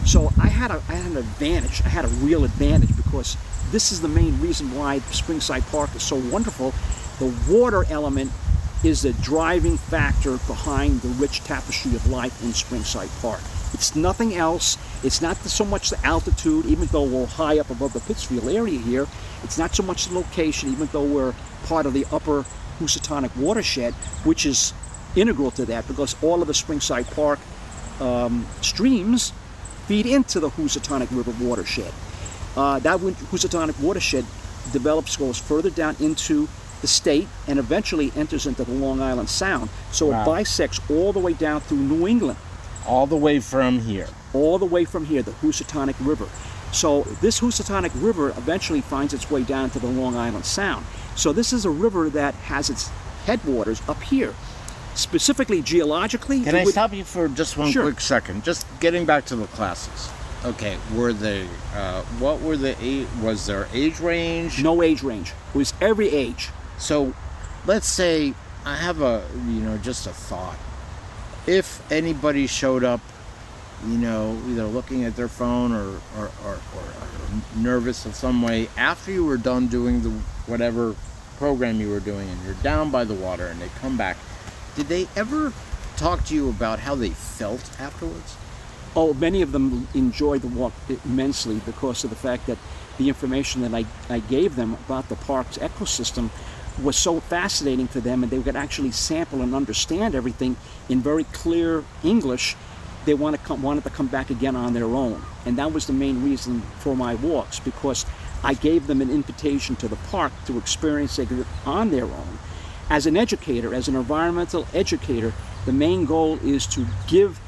So 0.07 0.33
I 0.41 0.49
had, 0.49 0.71
a, 0.71 0.83
I 0.89 0.95
had 0.95 1.11
an 1.11 1.17
advantage. 1.19 1.83
I 1.85 1.89
had 1.89 2.05
a 2.05 2.09
real 2.09 2.45
advantage 2.45 2.97
because 2.97 3.37
this 3.71 3.93
is 3.93 4.01
the 4.01 4.09
main 4.09 4.41
reason 4.41 4.75
why 4.75 5.01
Springside 5.01 5.71
Park 5.71 5.95
is 5.95 6.03
so 6.03 6.17
wonderful. 6.17 6.73
The 7.19 7.35
water 7.53 7.85
element 7.91 8.33
is 8.85 9.03
the 9.03 9.13
driving 9.15 9.77
factor 9.77 10.39
behind 10.47 11.01
the 11.03 11.09
rich 11.09 11.43
tapestry 11.45 11.95
of 11.95 12.09
life 12.09 12.43
in 12.43 12.51
Springside 12.51 13.11
Park. 13.21 13.41
It's 13.75 13.95
nothing 13.95 14.35
else. 14.35 14.79
It's 15.05 15.21
not 15.21 15.37
so 15.37 15.65
much 15.65 15.91
the 15.91 16.07
altitude, 16.07 16.65
even 16.67 16.87
though 16.87 17.03
we're 17.03 17.27
high 17.27 17.59
up 17.59 17.71
above 17.71 17.93
the 17.93 18.01
Pittsfield 18.01 18.49
area 18.49 18.79
here. 18.79 19.07
It's 19.43 19.59
not 19.59 19.75
so 19.75 19.83
much 19.83 20.07
the 20.07 20.15
location, 20.15 20.71
even 20.71 20.89
though 20.93 21.05
we're 21.05 21.35
part 21.65 21.87
of 21.87 21.93
the 21.93 22.07
upper 22.11 22.45
Housatonic 22.79 23.37
watershed, 23.37 23.93
which 24.25 24.47
is 24.47 24.73
integral 25.17 25.51
to 25.53 25.67
that 25.67 25.87
because 25.89 26.17
all 26.23 26.41
of 26.41 26.47
the 26.47 26.55
Springside 26.55 27.13
Park 27.15 27.41
um, 28.01 28.47
streams 28.61 29.33
feed 29.87 30.07
into 30.07 30.41
the 30.41 30.51
Housatonic 30.51 31.11
River 31.11 31.33
watershed. 31.43 31.93
Uh, 32.57 32.79
that 32.81 33.01
Housatonic 33.01 33.79
watershed 33.81 34.25
develops, 34.73 35.17
goes 35.17 35.39
further 35.39 35.71
down 35.71 35.97
into 36.01 36.49
the 36.81 36.87
state, 36.87 37.27
and 37.49 37.59
eventually 37.59 38.13
enters 38.15 38.47
into 38.47 38.65
the 38.65 38.73
Long 38.73 39.01
Island 39.01 39.29
Sound. 39.29 39.69
So 39.91 40.07
Wow. 40.07 40.23
it 40.23 40.25
bisects 40.27 40.81
all 40.91 41.13
the 41.13 41.19
way 41.19 41.33
down 41.33 41.61
through 41.61 41.79
New 41.79 42.07
England 42.07 42.39
All 42.87 43.07
the 43.07 43.17
way 43.17 43.41
from 43.41 43.81
here. 43.81 44.07
all 44.33 44.59
the 44.59 44.67
way 44.67 44.85
from 44.85 45.07
here, 45.07 45.23
the 45.23 45.33
Housatonic 45.33 45.97
River. 46.01 46.27
So 46.71 47.03
this 47.23 47.39
Housatonic 47.41 47.93
River 47.95 48.29
eventually 48.31 48.81
finds 48.83 49.15
its 49.15 49.31
way 49.31 49.43
down 49.43 49.71
to 49.71 49.79
the 49.79 49.87
Long 49.89 50.17
Island 50.17 50.45
Sound. 50.45 50.85
So 51.17 51.33
this 51.33 51.53
is 51.53 51.65
a 51.65 51.71
river 51.71 52.11
that 52.11 52.35
has 52.35 52.69
its 52.71 52.91
headwaters 53.27 53.81
up 53.89 54.01
here. 54.03 54.35
Specifically 54.99 55.63
geologically, 55.63 56.41
Can 56.43 56.57
I 56.57 56.65
would- 56.65 56.73
stop 56.73 56.93
you 56.93 57.05
for 57.05 57.29
just 57.29 57.57
one 57.57 57.71
Sure. 57.71 57.85
quick 57.85 58.01
second? 58.01 58.43
Just 58.45 58.67
getting 58.81 59.05
back 59.07 59.25
to 59.27 59.37
the 59.37 59.47
classes. 59.47 60.09
Okay, 60.45 60.77
were 60.93 61.13
they? 61.13 61.47
Uh, 61.77 62.03
what 62.19 62.41
were 62.43 62.57
the 62.57 62.75
age? 62.83 63.07
Was 63.23 63.47
there 63.47 63.69
age 63.73 64.01
range? 64.01 64.61
no 64.61 64.83
age 64.83 65.05
range. 65.05 65.33
It 65.55 65.59
was 65.59 65.73
every 65.81 66.11
age. 66.11 66.49
So, 66.79 67.15
let's 67.65 67.89
say 67.89 68.35
I 68.67 68.75
have 68.77 69.01
a 69.01 69.23
you 69.47 69.61
know 69.61 69.77
just 69.79 70.05
a 70.09 70.11
thought. 70.13 70.59
If 71.47 71.81
anybody 71.93 72.49
showed 72.49 72.83
up 72.83 73.01
you 73.87 73.97
know, 73.97 74.37
either 74.49 74.65
looking 74.65 75.05
at 75.05 75.15
their 75.15 75.29
phone 75.29 75.71
or, 75.73 76.01
or, 76.19 76.31
or, 76.45 76.55
or 76.55 76.83
nervous 77.55 78.05
in 78.05 78.13
some 78.13 78.43
way 78.43 78.69
after 78.77 79.13
you 79.13 79.25
were 79.25 79.37
done 79.37 79.69
doing 79.69 80.03
the 80.03 80.11
whatever 80.49 80.97
program 81.37 81.81
you 81.81 81.89
were 81.89 82.01
doing 82.01 82.29
and 82.29 82.45
you're 82.45 82.55
down 82.55 82.91
by 82.91 83.05
the 83.05 83.15
water 83.15 83.47
and 83.47 83.61
they 83.63 83.69
come 83.81 83.97
back, 83.97 84.17
did 84.79 84.87
they 84.87 85.09
ever 85.17 85.53
talk 85.97 86.25
to 86.25 86.37
you 86.37 86.49
about 86.49 86.79
how 86.79 86.95
they 86.95 87.11
felt 87.11 87.69
afterwards? 87.81 88.37
Oh, 88.95 89.13
many 89.13 89.43
of 89.43 89.51
them 89.51 89.89
enjoyed 89.93 90.43
the 90.43 90.47
walk 90.47 90.73
immensely 91.05 91.61
because 91.67 92.05
of 92.05 92.11
the 92.11 92.17
fact 92.17 92.47
that 92.47 92.59
the 92.97 93.09
information 93.09 93.63
that 93.63 93.75
I, 93.75 93.85
I 94.09 94.21
gave 94.21 94.55
them 94.55 94.75
about 94.75 95.09
the 95.09 95.17
park's 95.17 95.59
ecosystem 95.59 96.31
was 96.81 96.97
so 96.97 97.19
fascinating 97.19 97.89
to 97.89 98.01
them 98.01 98.23
and 98.23 98.31
they 98.31 98.41
could 98.41 98.55
actually 98.55 98.93
sample 98.93 99.43
and 99.43 99.53
understand 99.53 100.15
everything 100.15 100.57
in 100.89 101.01
very 101.01 101.25
clear 101.25 101.83
English. 102.05 102.55
They 103.05 103.15
want 103.15 103.35
to 103.35 103.43
come, 103.43 103.61
wanted 103.63 103.83
to 103.83 103.91
come 103.91 104.07
back 104.07 104.31
again 104.31 104.55
on 104.55 104.75
their 104.75 104.85
own. 104.85 105.21
And 105.45 105.59
that 105.59 105.73
was 105.73 105.89
the 105.89 105.93
main 105.93 106.23
reason 106.23 106.61
for 106.79 106.95
my 106.95 107.17
walks 107.17 107.59
because 107.59 108.07
I 108.45 108.55
gave 108.55 108.87
them 108.87 109.01
an 109.01 109.11
invitation 109.11 109.75
to 109.77 109.89
the 109.89 109.97
park 110.13 110.31
to 110.47 110.57
experience 110.57 111.19
it 111.19 111.29
on 111.67 111.91
their 111.91 112.05
own. 112.05 112.39
As 112.91 113.07
an 113.07 113.17
educator, 113.17 113.75
as 113.75 113.89
an 113.89 113.97
environmental 113.97 114.67
educator, 114.73 115.33
the 115.67 115.73
main 115.73 116.05
goal 116.05 116.39
is 116.43 116.67
to 116.69 116.87
give 117.07 117.39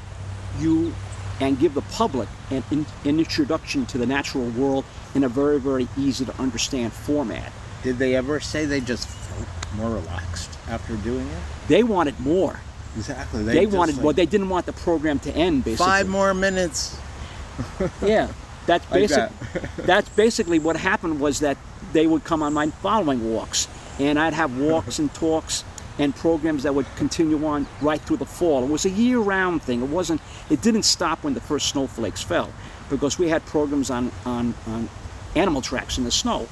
you 0.59 0.93
and 1.39 1.57
give 1.59 1.73
the 1.73 1.81
public 1.81 2.29
an, 2.51 2.63
an 2.71 2.85
introduction 3.19 3.85
to 3.87 3.97
the 3.97 4.05
natural 4.05 4.47
world 4.51 4.85
in 5.15 5.23
a 5.23 5.29
very, 5.29 5.59
very 5.59 5.87
easy 5.97 6.23
to 6.25 6.39
understand 6.39 6.93
format. 6.93 7.51
Did 7.83 7.97
they 7.97 8.15
ever 8.15 8.39
say 8.39 8.65
they 8.65 8.79
just 8.79 9.07
felt 9.07 9.47
more 9.75 9.89
relaxed 9.89 10.57
after 10.67 10.95
doing 10.97 11.27
it? 11.27 11.43
They 11.67 11.81
wanted 11.81 12.19
more. 12.19 12.59
Exactly. 12.95 13.43
They, 13.43 13.65
just 13.65 13.75
wanted 13.75 13.95
like, 13.95 14.05
well, 14.05 14.13
they 14.13 14.25
didn't 14.25 14.49
want 14.49 14.65
the 14.65 14.73
program 14.73 15.17
to 15.19 15.31
end. 15.31 15.63
Basically, 15.63 15.85
five 15.85 16.07
more 16.07 16.33
minutes. 16.33 16.97
Yeah, 18.01 18.31
that's 18.65 18.85
basic. 18.87 19.17
that. 19.17 19.31
that's 19.77 20.09
basically 20.09 20.57
what 20.57 20.75
happened 20.77 21.19
was 21.19 21.41
that 21.41 21.57
they 21.93 22.07
would 22.07 22.23
come 22.23 22.41
on 22.41 22.53
my 22.53 22.69
following 22.69 23.33
walks, 23.33 23.67
and 23.99 24.17
I'd 24.19 24.33
have 24.33 24.57
walks 24.57 24.99
and 24.99 25.13
talks 25.13 25.63
and 25.99 26.15
programs 26.15 26.63
that 26.63 26.73
would 26.73 26.85
continue 26.95 27.45
on 27.45 27.67
right 27.81 28.01
through 28.01 28.17
the 28.17 28.25
fall. 28.25 28.63
It 28.63 28.69
was 28.69 28.85
a 28.85 28.89
year-round 28.89 29.61
thing. 29.61 29.81
It 29.81 29.89
wasn't. 29.89 30.21
It 30.49 30.61
didn't 30.61 30.83
stop 30.83 31.23
when 31.23 31.33
the 31.33 31.41
first 31.41 31.67
snowflakes 31.69 32.23
fell, 32.23 32.49
because 32.89 33.19
we 33.19 33.29
had 33.29 33.45
programs 33.45 33.89
on 33.91 34.11
on, 34.25 34.53
on 34.67 34.89
animal 35.35 35.61
tracks 35.61 35.97
in 35.97 36.03
the 36.03 36.11
snow. 36.11 36.47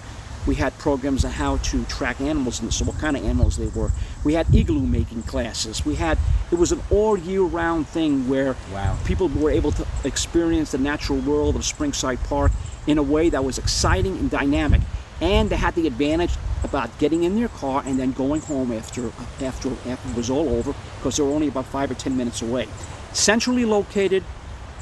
We 0.48 0.56
had 0.56 0.76
programs 0.78 1.26
on 1.26 1.32
how 1.32 1.58
to 1.58 1.84
track 1.86 2.22
animals 2.22 2.60
in 2.62 2.66
the 2.66 2.72
snow, 2.72 2.88
what 2.88 2.98
kind 3.00 3.18
of 3.18 3.24
animals 3.26 3.58
they 3.58 3.68
were. 3.68 3.92
We 4.24 4.34
had 4.34 4.54
igloo 4.56 4.82
making 4.88 5.24
classes. 5.24 5.86
We 5.86 5.96
had 5.96 6.18
it 6.52 6.56
was 6.56 6.72
an 6.72 6.82
all 6.90 7.18
year 7.18 7.42
round 7.42 7.88
thing 7.88 8.28
where 8.30 8.56
Wow. 8.74 8.98
people 9.06 9.28
were 9.30 9.52
able 9.52 9.72
to 9.74 9.86
experience 10.06 10.72
the 10.72 10.78
natural 10.78 11.20
world 11.20 11.56
of 11.56 11.64
Springside 11.64 12.24
Park 12.28 12.52
in 12.88 12.98
a 12.98 13.04
way 13.04 13.30
that 13.30 13.44
was 13.44 13.58
exciting 13.58 14.18
and 14.18 14.30
dynamic. 14.32 14.82
And 15.22 15.50
they 15.50 15.58
had 15.58 15.76
the 15.76 15.88
advantage 15.88 16.32
about 16.64 16.98
getting 17.00 17.24
in 17.24 17.36
their 17.36 17.48
car 17.50 17.84
and 17.86 18.00
then 18.00 18.12
going 18.12 18.42
home 18.42 18.72
after 18.72 19.12
after 19.42 19.70
after 19.88 20.10
it 20.10 20.16
was 20.16 20.30
all 20.30 20.50
over 20.50 20.74
because 20.98 21.18
they 21.18 21.24
were 21.24 21.32
only 21.32 21.48
about 21.48 21.66
five 21.66 21.90
or 21.92 21.94
ten 21.94 22.16
minutes 22.18 22.42
away. 22.42 22.68
Centrally 23.14 23.66
located, 23.66 24.24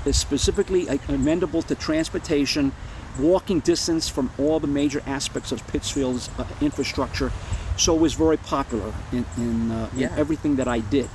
is 0.07 0.17
specifically 0.17 0.87
amenable 1.07 1.61
to 1.63 1.75
transportation, 1.75 2.71
walking 3.19 3.59
distance 3.59 4.07
from 4.07 4.31
all 4.37 4.59
the 4.59 4.67
major 4.67 5.01
aspects 5.05 5.51
of 5.51 5.65
Pittsfield's 5.67 6.29
uh, 6.39 6.45
infrastructure. 6.61 7.31
So 7.77 7.95
it 7.95 8.01
was 8.01 8.13
very 8.13 8.37
popular 8.37 8.93
in, 9.11 9.25
in, 9.37 9.71
uh, 9.71 9.89
in 9.95 10.03
everything 10.03 10.55
that 10.55 10.67
I 10.67 10.79
did. 10.79 11.09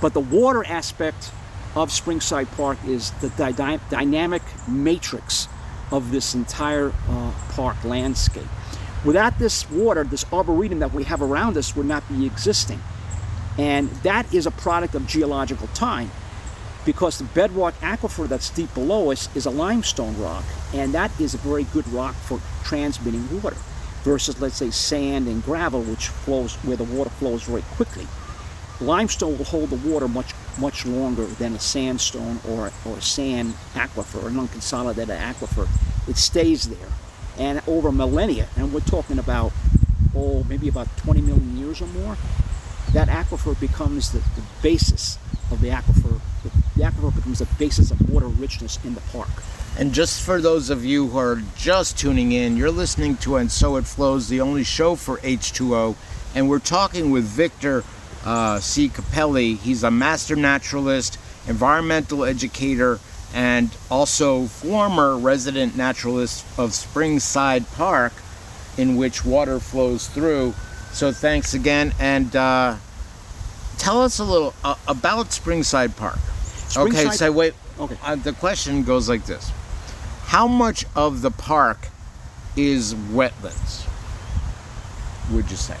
But 0.00 0.14
the 0.14 0.20
water 0.20 0.64
aspect 0.64 1.32
of 1.74 1.90
Springside 1.90 2.50
Park 2.56 2.78
is 2.86 3.10
the 3.20 3.28
dy- 3.30 3.80
dynamic 3.90 4.42
matrix 4.66 5.48
of 5.90 6.10
this 6.12 6.34
entire 6.34 6.92
uh, 7.08 7.32
park 7.50 7.82
landscape. 7.84 8.46
Without 9.04 9.38
this 9.38 9.70
water, 9.70 10.04
this 10.04 10.24
arboretum 10.32 10.80
that 10.80 10.92
we 10.92 11.04
have 11.04 11.22
around 11.22 11.56
us 11.56 11.76
would 11.76 11.86
not 11.86 12.06
be 12.08 12.26
existing. 12.26 12.80
And 13.56 13.88
that 14.02 14.32
is 14.32 14.46
a 14.46 14.50
product 14.50 14.94
of 14.94 15.06
geological 15.06 15.68
time 15.68 16.10
because 16.84 17.18
the 17.18 17.24
bedrock 17.24 17.74
aquifer 17.80 18.26
that's 18.28 18.50
deep 18.50 18.72
below 18.74 19.10
us 19.10 19.28
is 19.36 19.46
a 19.46 19.50
limestone 19.50 20.18
rock, 20.18 20.44
and 20.72 20.94
that 20.94 21.10
is 21.20 21.34
a 21.34 21.38
very 21.38 21.64
good 21.64 21.86
rock 21.88 22.14
for 22.14 22.40
transmitting 22.64 23.42
water 23.42 23.56
versus, 24.04 24.40
let's 24.40 24.56
say, 24.56 24.70
sand 24.70 25.26
and 25.26 25.44
gravel, 25.44 25.82
which 25.82 26.08
flows 26.08 26.54
where 26.64 26.76
the 26.76 26.84
water 26.84 27.10
flows 27.10 27.42
very 27.42 27.62
quickly. 27.72 28.06
Limestone 28.80 29.36
will 29.36 29.44
hold 29.44 29.70
the 29.70 29.90
water 29.90 30.08
much 30.08 30.32
much 30.58 30.86
longer 30.86 31.24
than 31.24 31.54
a 31.54 31.58
sandstone 31.58 32.40
or 32.48 32.72
or 32.84 32.96
a 32.96 33.02
sand 33.02 33.54
aquifer, 33.74 34.26
an 34.26 34.34
unconsolidated 34.34 35.18
aquifer. 35.18 35.68
It 36.08 36.16
stays 36.16 36.68
there, 36.68 36.88
and 37.38 37.62
over 37.66 37.92
millennia, 37.92 38.48
and 38.56 38.72
we're 38.72 38.80
talking 38.80 39.18
about 39.18 39.52
oh 40.14 40.44
maybe 40.44 40.68
about 40.68 40.88
20 40.98 41.20
million 41.20 41.56
years 41.56 41.80
or 41.80 41.86
more, 41.86 42.16
that 42.92 43.08
aquifer 43.08 43.58
becomes 43.60 44.12
the, 44.12 44.18
the 44.18 44.42
basis 44.62 45.18
of 45.50 45.60
the 45.60 45.68
aquifer. 45.68 46.20
The, 46.42 46.50
the 46.76 46.82
aquifer 46.84 47.14
becomes 47.14 47.38
the 47.38 47.48
basis 47.58 47.90
of 47.90 48.10
water 48.10 48.26
richness 48.26 48.78
in 48.84 48.94
the 48.94 49.00
park. 49.12 49.28
And 49.78 49.92
just 49.92 50.22
for 50.22 50.40
those 50.40 50.70
of 50.70 50.84
you 50.84 51.08
who 51.08 51.18
are 51.18 51.42
just 51.56 51.98
tuning 51.98 52.32
in, 52.32 52.56
you're 52.56 52.70
listening 52.70 53.16
to 53.18 53.36
And 53.36 53.50
So 53.50 53.76
It 53.76 53.86
Flows, 53.86 54.28
the 54.28 54.40
only 54.40 54.64
show 54.64 54.96
for 54.96 55.18
H2O. 55.18 55.94
And 56.34 56.48
we're 56.48 56.58
talking 56.58 57.10
with 57.10 57.24
Victor 57.24 57.84
uh, 58.24 58.58
C. 58.60 58.88
Capelli. 58.88 59.56
He's 59.58 59.84
a 59.84 59.90
master 59.90 60.34
naturalist, 60.34 61.18
environmental 61.46 62.24
educator, 62.24 62.98
and 63.34 63.70
also 63.90 64.46
former 64.46 65.16
resident 65.16 65.76
naturalist 65.76 66.44
of 66.58 66.70
Springside 66.70 67.70
Park, 67.76 68.12
in 68.76 68.96
which 68.96 69.24
water 69.24 69.60
flows 69.60 70.08
through. 70.08 70.54
So 70.92 71.12
thanks 71.12 71.54
again. 71.54 71.92
And 71.98 72.34
uh, 72.34 72.76
tell 73.76 74.02
us 74.02 74.18
a 74.18 74.24
little 74.24 74.54
uh, 74.64 74.76
about 74.86 75.26
Springside 75.26 75.96
Park. 75.96 76.18
okay, 76.76 77.10
so 77.10 77.30
wait. 77.32 77.54
Okay. 77.78 77.96
Uh, 78.02 78.16
the 78.16 78.32
question 78.32 78.82
goes 78.82 79.08
like 79.08 79.24
this 79.26 79.52
How 80.24 80.48
much 80.48 80.84
of 80.96 81.22
the 81.22 81.30
park 81.30 81.88
is 82.56 82.94
wetlands? 82.94 83.86
Would 85.32 85.50
you 85.50 85.56
say? 85.56 85.76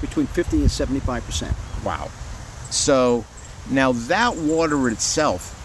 Between 0.00 0.26
50 0.26 0.60
and 0.60 0.70
75 0.70 1.24
percent. 1.24 1.56
Wow. 1.84 2.10
So 2.70 3.24
now 3.70 3.92
that 3.92 4.36
water 4.36 4.88
itself, 4.88 5.55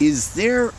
is 0.00 0.34
there 0.34 0.72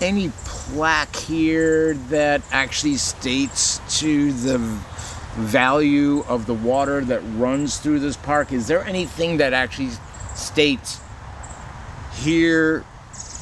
any 0.00 0.30
plaque 0.44 1.14
here 1.14 1.94
that 1.94 2.42
actually 2.50 2.96
states 2.96 3.80
to 4.00 4.32
the 4.32 4.58
value 5.38 6.24
of 6.28 6.46
the 6.46 6.54
water 6.54 7.00
that 7.02 7.20
runs 7.36 7.78
through 7.78 8.00
this 8.00 8.16
park? 8.16 8.52
Is 8.52 8.66
there 8.66 8.84
anything 8.84 9.36
that 9.38 9.52
actually 9.52 9.90
states 10.34 11.00
here 12.14 12.84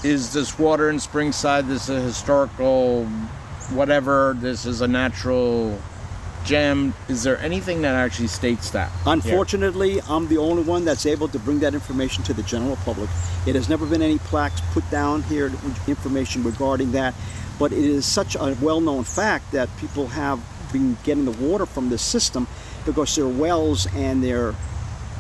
is 0.04 0.32
this 0.32 0.58
water 0.58 0.90
in 0.90 0.96
Springside, 0.96 1.66
this 1.66 1.88
is 1.88 1.96
a 1.96 2.00
historical 2.00 3.06
whatever, 3.70 4.36
this 4.38 4.66
is 4.66 4.80
a 4.80 4.88
natural 4.88 5.78
gem? 6.46 6.94
Is 7.08 7.22
there 7.24 7.38
anything 7.40 7.82
that 7.82 7.94
actually 7.94 8.28
states 8.28 8.70
that? 8.70 8.90
Unfortunately, 9.04 10.00
I'm 10.08 10.28
the 10.28 10.38
only 10.38 10.62
one 10.62 10.84
that's 10.84 11.04
able 11.04 11.28
to 11.28 11.38
bring 11.38 11.58
that 11.60 11.74
information 11.74 12.22
to 12.24 12.32
the 12.32 12.42
general 12.44 12.76
public. 12.76 13.10
It 13.46 13.54
has 13.54 13.68
never 13.68 13.84
been 13.84 14.00
any 14.02 14.18
plaques 14.18 14.60
put 14.72 14.88
down 14.90 15.22
here, 15.24 15.50
with 15.50 15.88
information 15.88 16.42
regarding 16.44 16.92
that, 16.92 17.14
but 17.58 17.72
it 17.72 17.84
is 17.84 18.06
such 18.06 18.36
a 18.36 18.56
well-known 18.60 19.04
fact 19.04 19.52
that 19.52 19.68
people 19.78 20.06
have 20.08 20.40
been 20.72 20.96
getting 21.04 21.24
the 21.24 21.32
water 21.32 21.66
from 21.66 21.88
this 21.90 22.02
system 22.02 22.46
because 22.84 23.14
their 23.16 23.28
wells 23.28 23.86
and 23.94 24.22
their 24.22 24.54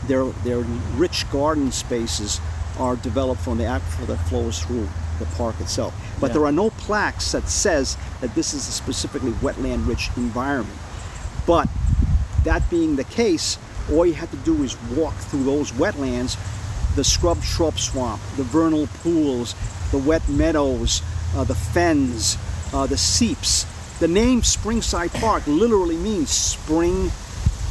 their 0.06 0.24
their 0.44 0.58
rich 0.96 1.28
garden 1.30 1.72
spaces 1.72 2.40
are 2.78 2.96
developed 2.96 3.40
from 3.40 3.58
the 3.58 3.64
aquifer 3.64 4.06
that 4.06 4.18
flows 4.28 4.60
through 4.60 4.88
the 5.18 5.24
park 5.36 5.58
itself. 5.60 5.94
But 6.20 6.28
Yeah. 6.28 6.34
there 6.34 6.44
are 6.44 6.52
no 6.52 6.70
plaques 6.70 7.32
that 7.32 7.48
says 7.48 7.96
that 8.20 8.34
this 8.34 8.52
is 8.54 8.68
a 8.68 8.72
specifically 8.72 9.32
wetland-rich 9.42 10.10
environment. 10.16 10.78
But 11.46 11.68
that 12.44 12.68
being 12.70 12.96
the 12.96 13.04
case, 13.04 13.58
all 13.92 14.04
you 14.04 14.14
have 14.14 14.30
to 14.30 14.36
do 14.38 14.62
is 14.62 14.76
walk 14.92 15.14
through 15.14 15.44
those 15.44 15.72
wetlands, 15.72 16.36
the 16.96 17.04
scrub 17.04 17.42
shrub 17.42 17.78
swamp, 17.78 18.20
the 18.36 18.42
vernal 18.42 18.88
pools, 19.02 19.54
the 19.90 19.98
wet 19.98 20.28
meadows, 20.28 21.02
uh, 21.36 21.44
the 21.44 21.54
fens, 21.54 22.36
uh, 22.72 22.86
the 22.86 22.96
seeps. 22.96 23.64
The 24.00 24.08
name 24.08 24.42
Springside 24.42 25.12
Park 25.20 25.46
literally 25.46 25.96
means 25.96 26.30
spring 26.30 27.10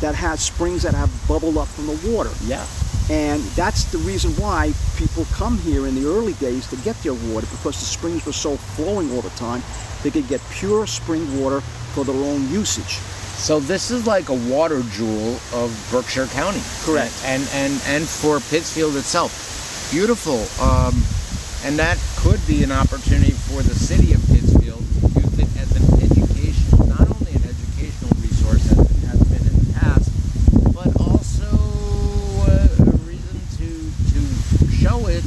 that 0.01 0.15
has 0.15 0.41
springs 0.41 0.83
that 0.83 0.93
have 0.93 1.11
bubbled 1.27 1.57
up 1.57 1.67
from 1.67 1.87
the 1.87 2.11
water. 2.11 2.31
Yeah. 2.43 2.65
And 3.09 3.41
that's 3.53 3.85
the 3.85 3.99
reason 3.99 4.31
why 4.31 4.73
people 4.97 5.25
come 5.31 5.59
here 5.59 5.85
in 5.85 5.93
the 5.93 6.07
early 6.07 6.33
days 6.33 6.67
to 6.69 6.75
get 6.77 6.95
their 7.03 7.13
water 7.13 7.45
because 7.51 7.79
the 7.79 7.85
springs 7.85 8.25
were 8.25 8.33
so 8.33 8.57
flowing 8.57 9.11
all 9.11 9.21
the 9.21 9.29
time. 9.31 9.61
They 10.01 10.09
could 10.09 10.27
get 10.27 10.41
pure 10.51 10.87
spring 10.87 11.39
water 11.39 11.61
for 11.93 12.03
their 12.03 12.15
own 12.15 12.49
usage. 12.49 12.99
So 13.45 13.59
this 13.59 13.91
is 13.91 14.07
like 14.07 14.29
a 14.29 14.33
water 14.33 14.81
jewel 14.89 15.35
of 15.53 15.69
Berkshire 15.91 16.25
County. 16.25 16.61
Correct. 16.81 17.13
And 17.25 17.47
and 17.53 17.79
and 17.85 18.03
for 18.07 18.39
Pittsfield 18.39 18.95
itself. 18.95 19.87
Beautiful. 19.91 20.41
Um, 20.57 20.95
And 21.63 21.77
that 21.77 21.97
could 22.17 22.41
be 22.47 22.63
an 22.63 22.71
opportunity 22.71 23.31
for 23.33 23.61
the 23.61 23.73
city 23.75 24.13
of 24.13 24.21
Pittsfield 24.33 24.81
to 24.81 25.07
use 25.21 25.37
it 25.37 25.49
as 25.61 25.69
an 25.77 25.85
education, 26.01 26.89
not 26.89 27.05
only 27.09 27.33
an 27.37 27.41
educational 27.45 28.13
resource 28.21 28.65
as 28.71 28.79
it 28.81 29.01
has 29.09 29.21
been 29.29 29.45
in 29.45 29.55
the 29.61 29.73
past, 29.77 30.09
but 30.73 30.89
also 31.01 31.45
uh, 32.49 32.65
a 32.81 32.97
reason 33.05 33.37
to 33.61 33.67
to 34.13 34.19
show 34.73 35.05
it 35.05 35.21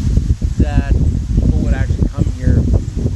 that 0.58 0.90
people 1.38 1.58
would 1.62 1.74
actually 1.74 2.06
come 2.10 2.24
here 2.34 2.54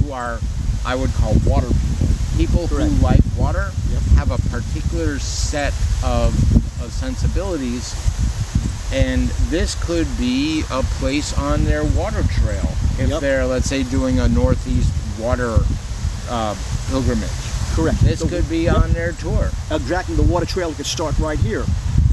who 0.03 0.12
are, 0.12 0.38
I 0.86 0.94
would 0.94 1.11
call 1.14 1.34
water 1.46 1.66
people. 1.66 2.07
People 2.38 2.66
Correct. 2.68 2.90
who 2.90 3.03
like 3.03 3.20
water 3.20 3.20
Yep. 3.22 3.30
have 3.30 3.31
a 4.32 4.38
particular 4.48 5.18
set 5.18 5.72
of, 6.02 6.32
of 6.82 6.90
sensibilities 6.92 7.94
and 8.92 9.28
this 9.48 9.74
could 9.84 10.06
be 10.18 10.62
a 10.70 10.82
place 11.00 11.36
on 11.38 11.64
their 11.64 11.84
water 11.84 12.22
trail 12.24 12.68
if 12.98 13.08
Yep. 13.08 13.20
they're 13.20 13.46
let's 13.46 13.68
say 13.68 13.82
doing 13.84 14.18
a 14.20 14.28
northeast 14.28 14.92
water 15.18 15.58
uh, 16.28 16.54
pilgrimage 16.88 17.30
Correct. 17.74 18.00
this 18.00 18.20
The- 18.20 18.28
could 18.28 18.48
be 18.50 18.64
Yep. 18.64 18.76
on 18.76 18.92
their 18.92 19.12
tour 19.12 19.50
exactly 19.70 20.14
the 20.16 20.22
water 20.22 20.46
trail 20.46 20.72
could 20.74 20.86
start 20.86 21.18
right 21.18 21.38
here. 21.38 21.64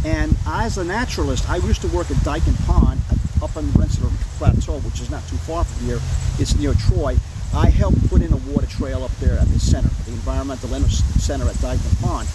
And 0.06 0.38
as 0.48 0.78
a 0.78 0.84
naturalist, 0.86 1.50
I 1.50 1.58
used 1.58 1.82
to 1.82 1.90
work 1.90 2.10
at 2.10 2.16
Dyken 2.24 2.56
Pond 2.66 3.02
up 3.44 3.58
on 3.58 3.70
the 3.70 3.78
Rensselaer 3.80 4.10
Plateau, 4.38 4.80
which 4.80 5.02
is 5.02 5.10
not 5.10 5.28
too 5.28 5.36
far 5.36 5.66
from 5.66 5.86
here. 5.88 6.00
It's 6.40 6.56
near 6.56 6.74
Troy. 6.74 7.18
I 7.54 7.70
helped 7.70 8.08
put 8.10 8.22
in 8.22 8.32
a 8.32 8.38
water 8.38 8.68
trail 8.68 9.04
up 9.04 9.12
there 9.20 9.38
at 9.38 9.48
the 9.48 9.60
center, 9.60 9.90
the 10.06 10.12
environmental 10.12 10.70
center 10.90 11.48
at 11.50 11.56
Dyken 11.56 12.02
Pond. 12.02 12.28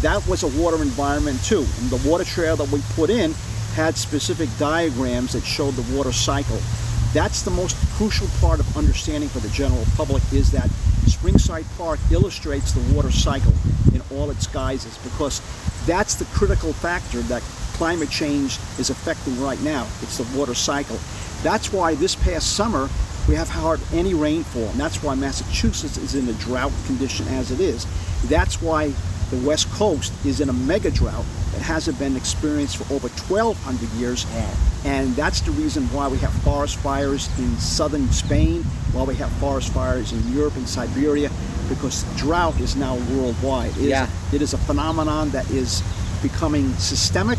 That 0.00 0.26
was 0.26 0.42
a 0.42 0.62
water 0.62 0.80
environment 0.80 1.44
too. 1.44 1.66
And 1.80 1.90
the 1.90 2.08
water 2.08 2.24
trail 2.24 2.56
that 2.56 2.70
we 2.70 2.80
put 2.94 3.10
in 3.10 3.32
had 3.74 3.96
specific 3.96 4.48
diagrams 4.58 5.32
that 5.34 5.44
showed 5.44 5.74
the 5.74 5.96
water 5.96 6.12
cycle. 6.12 6.58
That's 7.12 7.42
the 7.42 7.50
most 7.50 7.76
crucial 7.96 8.26
part 8.40 8.60
of 8.60 8.76
understanding 8.76 9.28
for 9.28 9.40
the 9.40 9.50
general 9.50 9.84
public 9.96 10.22
is 10.32 10.50
that 10.52 10.70
Springside 11.04 11.66
Park 11.76 12.00
illustrates 12.10 12.72
the 12.72 12.94
water 12.94 13.10
cycle 13.10 13.52
in 13.92 14.00
all 14.10 14.30
its 14.30 14.46
guises 14.46 14.96
because 14.98 15.42
that's 15.84 16.14
the 16.14 16.24
critical 16.26 16.72
factor 16.72 17.20
that 17.22 17.42
climate 17.74 18.08
change 18.08 18.58
is 18.78 18.88
affecting 18.88 19.38
right 19.42 19.60
now. 19.60 19.86
It's 20.00 20.16
the 20.16 20.38
water 20.38 20.54
cycle. 20.54 20.98
That's 21.42 21.72
why 21.72 21.94
this 21.94 22.14
past 22.14 22.56
summer 22.56 22.88
we 23.28 23.34
have 23.34 23.48
hard 23.48 23.80
any 23.92 24.14
rainfall, 24.14 24.68
and 24.68 24.80
that's 24.80 25.02
why 25.02 25.14
Massachusetts 25.14 25.96
is 25.96 26.14
in 26.14 26.28
a 26.28 26.32
drought 26.34 26.72
condition 26.86 27.26
as 27.28 27.50
it 27.50 27.60
is. 27.60 27.86
That's 28.28 28.60
why 28.60 28.92
the 29.30 29.38
West 29.46 29.70
Coast 29.70 30.12
is 30.26 30.40
in 30.40 30.48
a 30.48 30.52
mega 30.52 30.90
drought 30.90 31.24
that 31.52 31.62
hasn't 31.62 31.98
been 31.98 32.16
experienced 32.16 32.76
for 32.76 32.92
over 32.94 33.08
1,200 33.08 33.88
years. 33.98 34.26
And 34.84 35.14
that's 35.14 35.40
the 35.40 35.52
reason 35.52 35.84
why 35.92 36.08
we 36.08 36.18
have 36.18 36.32
forest 36.42 36.76
fires 36.78 37.28
in 37.38 37.56
southern 37.58 38.10
Spain, 38.10 38.64
why 38.92 39.04
we 39.04 39.14
have 39.16 39.30
forest 39.32 39.72
fires 39.72 40.12
in 40.12 40.32
Europe 40.34 40.56
and 40.56 40.68
Siberia, 40.68 41.30
because 41.68 42.04
drought 42.16 42.58
is 42.60 42.74
now 42.76 42.96
worldwide. 43.14 43.70
It 43.72 43.76
is- 43.78 43.88
Yeah. 43.88 44.06
it 44.32 44.42
is 44.42 44.52
a 44.54 44.58
phenomenon 44.58 45.30
that 45.30 45.48
is 45.50 45.82
becoming 46.22 46.74
systemic 46.78 47.38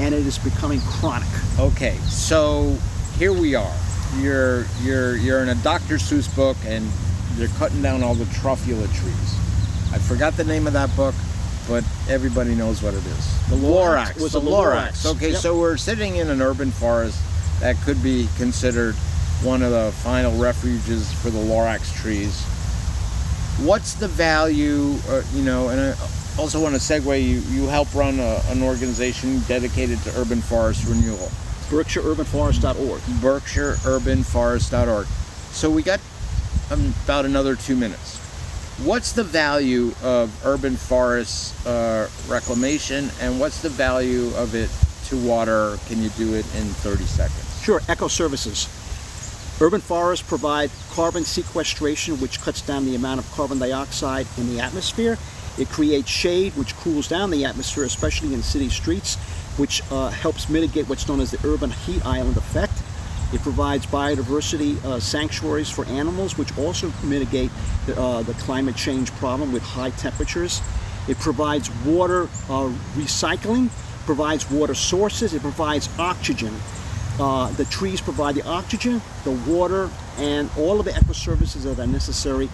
and 0.00 0.14
it 0.14 0.26
is 0.26 0.38
becoming 0.38 0.80
chronic. 0.82 1.28
okay 1.58 1.96
so 2.08 2.76
here 3.18 3.32
we 3.32 3.54
are 3.54 3.72
you're 4.16 4.64
you're 4.82 5.16
you're 5.16 5.40
in 5.42 5.50
a 5.50 5.54
dr 5.56 5.94
seuss 5.96 6.34
book 6.34 6.56
and 6.64 6.88
they're 7.34 7.48
cutting 7.58 7.82
down 7.82 8.02
all 8.02 8.14
the 8.14 8.24
truffula 8.26 8.86
trees. 8.94 9.34
I 9.92 9.98
forgot 9.98 10.36
the 10.36 10.44
name 10.44 10.66
of 10.66 10.72
that 10.72 10.94
book 10.96 11.14
but 11.68 11.84
everybody 12.08 12.54
knows 12.54 12.82
what 12.82 12.94
it 12.94 13.04
is. 13.04 13.48
The 13.50 13.56
Lorax 13.56 14.18
was 14.20 14.32
the 14.32 14.40
the 14.40 14.50
lorax. 14.50 15.04
Lorax. 15.04 15.06
okay 15.16 15.30
Yep. 15.32 15.38
so 15.40 15.58
we're 15.58 15.76
sitting 15.76 16.16
in 16.16 16.30
an 16.30 16.40
urban 16.40 16.70
forest 16.70 17.20
that 17.60 17.76
could 17.82 18.02
be 18.02 18.26
considered 18.38 18.94
one 19.42 19.62
of 19.62 19.70
the 19.70 19.92
final 20.02 20.34
refuges 20.38 21.12
for 21.12 21.30
the 21.30 21.38
lorax 21.38 21.92
trees. 22.00 22.42
What's 23.66 23.94
the 23.94 24.08
value 24.08 24.94
uh, 25.08 25.22
you 25.34 25.42
know 25.42 25.68
and 25.68 25.80
i 25.80 25.94
also 26.40 26.60
want 26.62 26.74
to 26.74 26.80
segue 26.80 27.20
you 27.22 27.40
you 27.50 27.66
help 27.66 27.92
run 27.94 28.18
a, 28.20 28.40
an 28.48 28.62
organization 28.62 29.40
dedicated 29.48 30.00
to 30.02 30.20
urban 30.20 30.40
forest 30.40 30.86
renewal 30.86 31.30
BerkshireUrbanForest.org. 31.68 33.00
berkshireurbanforest.org. 33.20 35.06
So 35.06 35.70
we 35.70 35.82
got 35.82 36.00
um, 36.70 36.94
about 37.04 37.24
another 37.24 37.56
two 37.56 37.76
minutes. 37.76 38.18
What's 38.84 39.12
the 39.12 39.24
value 39.24 39.92
of 40.02 40.46
urban 40.46 40.76
forest 40.76 41.66
uh, 41.66 42.08
reclamation, 42.28 43.10
and 43.20 43.40
what's 43.40 43.60
the 43.60 43.68
value 43.68 44.28
of 44.36 44.54
it 44.54 44.70
to 45.06 45.16
water? 45.16 45.78
Can 45.86 46.02
you 46.02 46.10
do 46.10 46.34
it 46.34 46.46
in 46.54 46.64
30 46.64 47.04
seconds? 47.04 47.62
Sure, 47.62 47.80
eco 47.88 48.08
services. 48.08 48.68
Urban 49.60 49.80
forests 49.80 50.26
provide 50.26 50.70
carbon 50.92 51.24
sequestration, 51.24 52.20
which 52.20 52.40
cuts 52.40 52.62
down 52.62 52.84
the 52.84 52.94
amount 52.94 53.18
of 53.18 53.30
carbon 53.32 53.58
dioxide 53.58 54.26
in 54.36 54.54
the 54.54 54.60
atmosphere. 54.60 55.18
It 55.58 55.68
creates 55.68 56.08
shade, 56.08 56.54
which 56.54 56.76
cools 56.76 57.08
down 57.08 57.30
the 57.30 57.44
atmosphere, 57.44 57.82
especially 57.82 58.32
in 58.32 58.44
city 58.44 58.68
streets, 58.68 59.18
which 59.58 59.82
uh, 59.90 60.08
helps 60.08 60.48
mitigate 60.48 60.88
what's 60.88 61.08
known 61.08 61.20
as 61.20 61.30
the 61.30 61.48
urban 61.48 61.70
heat 61.70 62.04
island 62.06 62.36
effect. 62.36 62.72
It 63.32 63.42
provides 63.42 63.84
biodiversity 63.86 64.82
uh, 64.84 65.00
sanctuaries 65.00 65.68
for 65.68 65.84
animals, 65.86 66.38
which 66.38 66.56
also 66.56 66.90
mitigate 67.02 67.50
the, 67.86 68.00
uh, 68.00 68.22
the 68.22 68.32
climate 68.34 68.76
change 68.76 69.10
problem 69.12 69.52
with 69.52 69.62
high 69.62 69.90
temperatures. 69.90 70.62
It 71.08 71.18
provides 71.18 71.70
water 71.84 72.24
uh, 72.48 72.72
recycling, 72.94 73.68
provides 74.06 74.50
water 74.50 74.74
sources, 74.74 75.34
it 75.34 75.42
provides 75.42 75.88
oxygen. 75.98 76.54
Uh, 77.20 77.50
the 77.52 77.64
trees 77.66 78.00
provide 78.00 78.34
the 78.34 78.46
oxygen, 78.46 79.02
the 79.24 79.32
water, 79.46 79.90
and 80.18 80.48
all 80.56 80.78
of 80.78 80.86
the 80.86 80.96
eco 80.96 81.12
services 81.12 81.64
that 81.64 81.78
are 81.78 81.86
necessary 81.86 82.48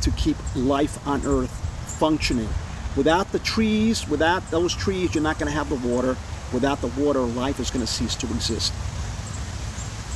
to 0.00 0.10
keep 0.12 0.36
life 0.56 1.06
on 1.06 1.24
Earth 1.26 1.50
functioning. 1.98 2.48
Without 2.96 3.30
the 3.30 3.38
trees, 3.40 4.08
without 4.08 4.50
those 4.50 4.74
trees, 4.74 5.14
you're 5.14 5.22
not 5.22 5.38
going 5.38 5.52
to 5.52 5.56
have 5.56 5.68
the 5.68 5.88
water. 5.88 6.16
Without 6.52 6.80
the 6.80 6.88
water, 6.88 7.20
life 7.20 7.60
is 7.60 7.70
going 7.70 7.84
to 7.84 7.90
cease 7.90 8.14
to 8.16 8.26
exist. 8.26 8.72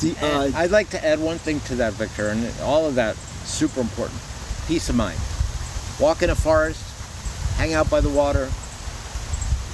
The, 0.01 0.16
uh, 0.24 0.51
I'd 0.55 0.70
like 0.70 0.91
to 0.91 1.05
add 1.05 1.18
one 1.18 1.39
thing 1.39 1.61
to 1.61 1.74
that, 1.76 1.93
Victor, 1.95 2.28
and 2.28 2.49
all 2.62 2.87
of 2.87 2.95
that 2.95 3.16
super 3.45 3.81
important. 3.81 4.20
Peace 4.66 4.89
of 4.89 4.95
mind. 4.95 5.18
Walk 6.01 6.22
in 6.22 6.31
a 6.31 6.35
forest, 6.35 6.83
hang 7.57 7.74
out 7.74 7.91
by 7.91 8.01
the 8.01 8.09
water, 8.09 8.49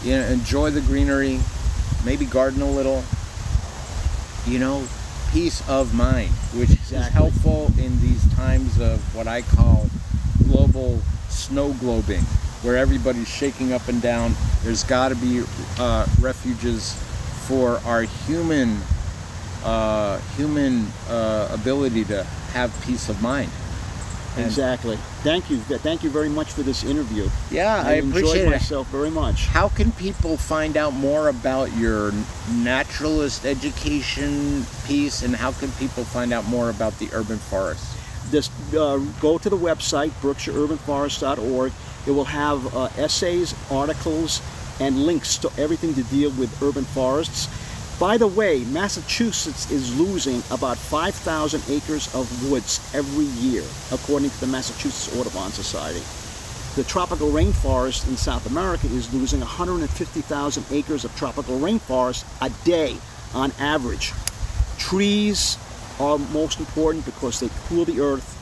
you 0.02 0.12
know, 0.12 0.26
enjoy 0.26 0.70
the 0.70 0.80
greenery, 0.80 1.40
maybe 2.04 2.24
garden 2.24 2.62
a 2.62 2.70
little. 2.70 3.04
You 4.46 4.60
know, 4.60 4.86
peace 5.32 5.68
of 5.68 5.94
mind, 5.94 6.30
which 6.54 6.70
is 6.70 6.90
helpful 6.90 7.72
in 7.78 8.00
these 8.00 8.24
times 8.34 8.80
of 8.80 9.00
what 9.14 9.26
I 9.26 9.42
call 9.42 9.88
global 10.48 11.00
snow 11.28 11.70
globing, 11.72 12.24
where 12.62 12.76
everybody's 12.76 13.28
shaking 13.28 13.72
up 13.72 13.88
and 13.88 14.00
down. 14.00 14.34
There's 14.62 14.84
got 14.84 15.10
to 15.10 15.14
be 15.16 15.42
uh, 15.78 16.06
refuges 16.20 16.94
for 17.46 17.78
our 17.84 18.02
human 18.02 18.78
uh, 19.64 20.18
human 20.36 20.86
uh, 21.08 21.48
ability 21.50 22.04
to 22.04 22.22
have 22.52 22.72
peace 22.84 23.08
of 23.08 23.20
mind. 23.20 23.50
And- 24.36 24.46
exactly. 24.46 24.96
Thank 25.22 25.50
you. 25.50 25.58
Thank 25.58 26.04
you 26.04 26.10
very 26.10 26.28
much 26.28 26.52
for 26.52 26.62
this 26.62 26.84
interview. 26.84 27.28
Yeah, 27.50 27.82
I, 27.84 27.94
enjoyed 27.94 28.22
appreciate 28.24 28.50
myself 28.50 28.86
very 28.88 29.10
much. 29.10 29.46
How 29.46 29.68
can 29.68 29.92
people 29.92 30.36
find 30.36 30.76
out 30.76 30.92
more 30.92 31.28
about 31.28 31.74
your 31.76 32.12
naturalist 32.52 33.44
education 33.46 34.64
piece, 34.86 35.22
and 35.22 35.34
how 35.34 35.52
can 35.52 35.72
people 35.72 36.04
find 36.04 36.32
out 36.32 36.44
more 36.46 36.70
about 36.70 36.98
the 36.98 37.08
urban 37.12 37.38
forest? 37.38 37.96
Just 38.30 38.52
uh, 38.74 38.98
go 39.20 39.38
to 39.38 39.48
the 39.48 39.56
website, 39.56 40.10
BerkshireUrbanForest.org. 40.20 41.72
It 42.06 42.12
will 42.12 42.24
have 42.24 42.74
uh, 42.74 42.88
essays, 42.96 43.54
articles, 43.70 44.42
and 44.80 45.06
links 45.06 45.38
to 45.38 45.50
everything 45.58 45.94
to 45.94 46.02
deal 46.04 46.30
with 46.32 46.62
urban 46.62 46.84
forests. 46.84 47.48
By 47.98 48.18
the 48.18 48.26
way, 48.26 48.62
Massachusetts 48.64 49.70
is 49.70 49.98
losing 49.98 50.42
about 50.50 50.76
5,000 50.76 51.62
acres 51.70 52.14
of 52.14 52.50
woods 52.50 52.78
every 52.94 53.24
year, 53.24 53.64
according 53.90 54.30
to 54.30 54.40
the 54.40 54.46
Massachusetts 54.46 55.18
Audubon 55.18 55.50
Society. 55.50 56.02
The 56.76 56.84
tropical 56.84 57.30
rainforest 57.30 58.06
in 58.06 58.18
South 58.18 58.44
America 58.46 58.86
is 58.88 59.12
losing 59.14 59.40
150,000 59.40 60.66
acres 60.70 61.06
of 61.06 61.16
tropical 61.16 61.58
rainforest 61.58 62.26
a 62.42 62.50
day 62.66 62.98
on 63.32 63.50
average. 63.58 64.12
Trees 64.76 65.56
are 65.98 66.18
most 66.18 66.60
important 66.60 67.06
because 67.06 67.40
they 67.40 67.48
cool 67.64 67.86
the 67.86 68.00
earth, 68.00 68.35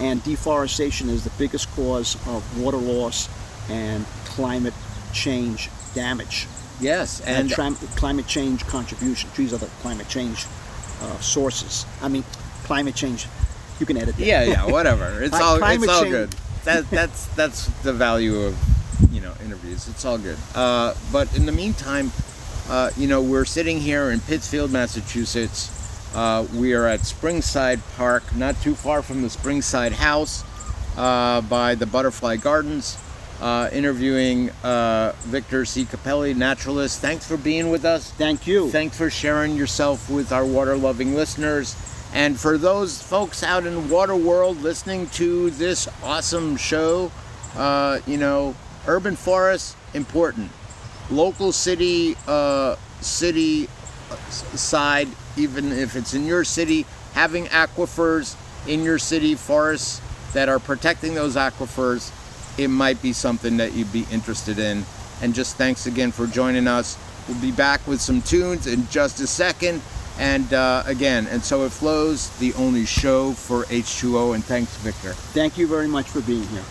and 0.00 0.22
deforestation 0.24 1.08
is 1.08 1.24
the 1.24 1.30
biggest 1.38 1.70
cause 1.76 2.14
of 2.26 2.60
water 2.60 2.76
loss 2.78 3.28
and 3.70 4.04
climate 4.24 4.74
change 5.12 5.68
damage 5.94 6.46
Yes, 6.80 7.20
and, 7.20 7.52
and 7.52 7.76
climate 7.96 8.26
change 8.26 8.66
contribution. 8.66 9.30
Trees 9.32 9.52
are 9.52 9.58
the 9.58 9.66
climate 9.82 10.08
change 10.08 10.46
uh, 11.02 11.18
sources. 11.20 11.84
I 12.00 12.08
mean, 12.08 12.24
climate 12.64 12.94
change. 12.94 13.26
You 13.78 13.86
can 13.86 13.96
edit 13.96 14.16
that. 14.16 14.24
yeah, 14.24 14.44
yeah, 14.44 14.66
whatever. 14.66 15.22
It's 15.22 15.38
all 15.38 15.62
it's 15.62 15.88
all 15.88 16.02
change- 16.02 16.10
good. 16.10 16.34
That 16.64 16.90
that's 16.90 17.26
that's 17.36 17.66
the 17.82 17.92
value 17.92 18.40
of 18.40 18.56
you 19.12 19.20
know 19.20 19.32
interviews. 19.44 19.88
It's 19.88 20.04
all 20.04 20.18
good. 20.18 20.38
Uh, 20.54 20.94
but 21.12 21.34
in 21.36 21.46
the 21.46 21.52
meantime, 21.52 22.12
uh, 22.68 22.90
you 22.96 23.08
know, 23.08 23.22
we're 23.22 23.46
sitting 23.46 23.80
here 23.80 24.10
in 24.10 24.20
Pittsfield, 24.20 24.70
Massachusetts. 24.70 25.70
Uh, 26.14 26.46
we 26.54 26.74
are 26.74 26.86
at 26.86 27.00
Springside 27.00 27.80
Park, 27.96 28.34
not 28.34 28.60
too 28.62 28.74
far 28.74 29.00
from 29.00 29.22
the 29.22 29.28
Springside 29.28 29.92
House 29.92 30.44
uh, 30.96 31.40
by 31.42 31.76
the 31.76 31.86
Butterfly 31.86 32.36
Gardens, 32.36 32.98
uh, 33.40 33.70
interviewing 33.72 34.50
uh, 34.64 35.12
Victor 35.20 35.64
C. 35.64 35.84
Capelli, 35.84 36.34
naturalist. 36.36 37.00
Thanks 37.00 37.26
for 37.26 37.36
being 37.36 37.70
with 37.70 37.84
us. 37.84 38.10
Thank 38.10 38.46
you. 38.46 38.70
Thanks 38.70 38.96
for 38.96 39.08
sharing 39.08 39.54
yourself 39.54 40.10
with 40.10 40.32
our 40.32 40.44
water 40.44 40.76
loving 40.76 41.14
listeners. 41.14 41.76
And 42.12 42.38
for 42.38 42.58
those 42.58 43.00
folks 43.00 43.44
out 43.44 43.64
in 43.64 43.88
water 43.88 44.16
world 44.16 44.60
listening 44.62 45.08
to 45.10 45.50
this 45.50 45.88
awesome 46.02 46.56
show, 46.56 47.12
uh, 47.54 48.00
you 48.04 48.16
know, 48.16 48.56
urban 48.88 49.14
forests, 49.14 49.76
important. 49.94 50.50
Local 51.08 51.52
city, 51.52 52.16
uh, 52.26 52.74
city 53.00 53.68
side, 54.28 55.08
even 55.40 55.72
if 55.72 55.96
it's 55.96 56.14
in 56.14 56.26
your 56.26 56.44
city, 56.44 56.86
having 57.14 57.46
aquifers 57.46 58.36
in 58.68 58.82
your 58.82 58.98
city, 58.98 59.34
forests 59.34 60.00
that 60.32 60.48
are 60.48 60.58
protecting 60.58 61.14
those 61.14 61.36
aquifers, 61.36 62.12
it 62.58 62.68
might 62.68 63.00
be 63.02 63.12
something 63.12 63.56
that 63.56 63.72
you'd 63.72 63.92
be 63.92 64.06
interested 64.10 64.58
in. 64.58 64.84
And 65.22 65.34
just 65.34 65.56
thanks 65.56 65.86
again 65.86 66.12
for 66.12 66.26
joining 66.26 66.66
us. 66.66 66.98
We'll 67.28 67.40
be 67.40 67.52
back 67.52 67.86
with 67.86 68.00
some 68.00 68.22
tunes 68.22 68.66
in 68.66 68.86
just 68.88 69.20
a 69.20 69.26
second. 69.26 69.82
And 70.18 70.52
uh, 70.52 70.82
again, 70.86 71.26
and 71.28 71.42
so 71.42 71.64
it 71.64 71.72
flows, 71.72 72.28
the 72.38 72.52
only 72.54 72.84
show 72.84 73.32
for 73.32 73.64
H2O. 73.64 74.34
And 74.34 74.44
thanks, 74.44 74.76
Victor. 74.78 75.12
Thank 75.12 75.56
you 75.56 75.66
very 75.66 75.88
much 75.88 76.06
for 76.06 76.20
being 76.20 76.46
here. 76.48 76.64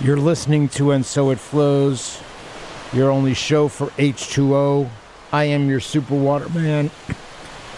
You're 0.00 0.16
listening 0.16 0.68
to 0.70 0.92
And 0.92 1.04
So 1.04 1.30
It 1.30 1.40
Flows, 1.40 2.22
your 2.92 3.10
only 3.10 3.34
show 3.34 3.66
for 3.66 3.88
H2O. 3.98 4.88
I 5.32 5.42
am 5.44 5.68
your 5.68 5.80
super 5.80 6.14
water 6.14 6.48
man, 6.50 6.92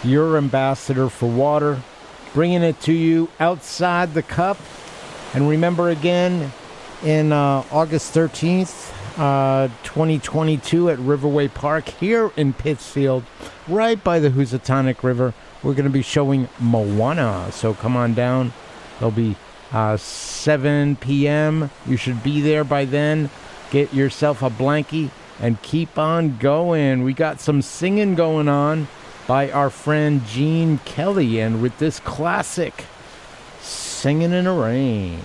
your 0.04 0.36
ambassador 0.36 1.08
for 1.08 1.30
water, 1.30 1.80
bringing 2.34 2.62
it 2.62 2.78
to 2.82 2.92
you 2.92 3.30
outside 3.40 4.12
the 4.12 4.22
cup. 4.22 4.58
And 5.32 5.48
remember 5.48 5.88
again, 5.88 6.52
in 7.02 7.32
uh, 7.32 7.64
August 7.72 8.14
13th, 8.14 8.92
uh, 9.18 9.68
2022 9.82 10.90
at 10.90 10.98
Riverway 10.98 11.54
Park 11.54 11.88
here 11.88 12.32
in 12.36 12.52
Pittsfield, 12.52 13.24
right 13.66 14.04
by 14.04 14.18
the 14.18 14.28
Housatonic 14.28 15.02
River, 15.02 15.32
we're 15.62 15.72
going 15.72 15.84
to 15.84 15.90
be 15.90 16.02
showing 16.02 16.50
Moana. 16.58 17.50
So 17.50 17.72
come 17.72 17.96
on 17.96 18.12
down. 18.12 18.52
There'll 18.98 19.10
be 19.10 19.36
uh, 19.72 19.96
7 19.96 20.96
p.m. 20.96 21.70
You 21.86 21.96
should 21.96 22.22
be 22.22 22.40
there 22.40 22.64
by 22.64 22.84
then. 22.84 23.30
Get 23.70 23.94
yourself 23.94 24.42
a 24.42 24.50
blankie 24.50 25.10
and 25.40 25.60
keep 25.62 25.98
on 25.98 26.38
going. 26.38 27.02
We 27.02 27.14
got 27.14 27.40
some 27.40 27.62
singing 27.62 28.14
going 28.14 28.48
on 28.48 28.88
by 29.26 29.50
our 29.50 29.70
friend 29.70 30.26
Gene 30.26 30.78
Kelly, 30.78 31.38
and 31.38 31.62
with 31.62 31.78
this 31.78 32.00
classic, 32.00 32.84
Singing 33.60 34.32
in 34.32 34.44
the 34.44 34.52
Rain. 34.52 35.20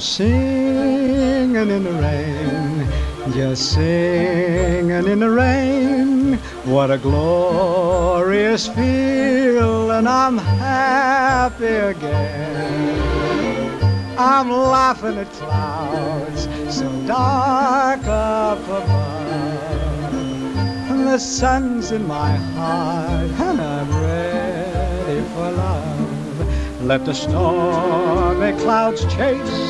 Singing 0.00 1.54
in 1.54 1.84
the 1.84 1.92
rain, 1.92 2.88
just 3.32 3.72
singing 3.74 5.06
in 5.06 5.20
the 5.20 5.30
rain. 5.30 6.34
What 6.64 6.90
a 6.90 6.98
glorious 6.98 8.66
feel, 8.68 9.90
and 9.90 10.08
I'm 10.08 10.38
happy 10.38 11.66
again. 11.66 13.00
I'm 14.18 14.50
laughing 14.50 15.18
at 15.18 15.30
clouds 15.32 16.48
so 16.74 16.88
dark 17.06 18.00
up 18.06 18.58
above. 18.58 20.14
And 20.90 21.06
the 21.06 21.18
sun's 21.18 21.92
in 21.92 22.06
my 22.06 22.36
heart, 22.36 23.30
and 23.30 23.60
I'm 23.60 23.90
ready 24.02 25.20
for 25.34 25.50
love. 25.52 26.82
Let 26.82 27.04
the 27.04 27.12
stormy 27.14 28.52
clouds 28.60 29.04
chase 29.14 29.69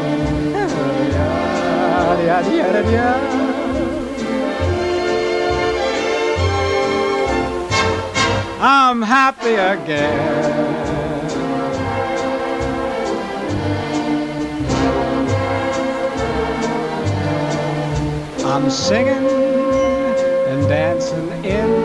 I'm 8.59 9.01
happy 9.01 9.55
again. 9.55 10.91
I'm 18.45 18.69
singing 18.69 19.25
and 20.49 20.67
dancing 20.67 21.45
in 21.45 21.80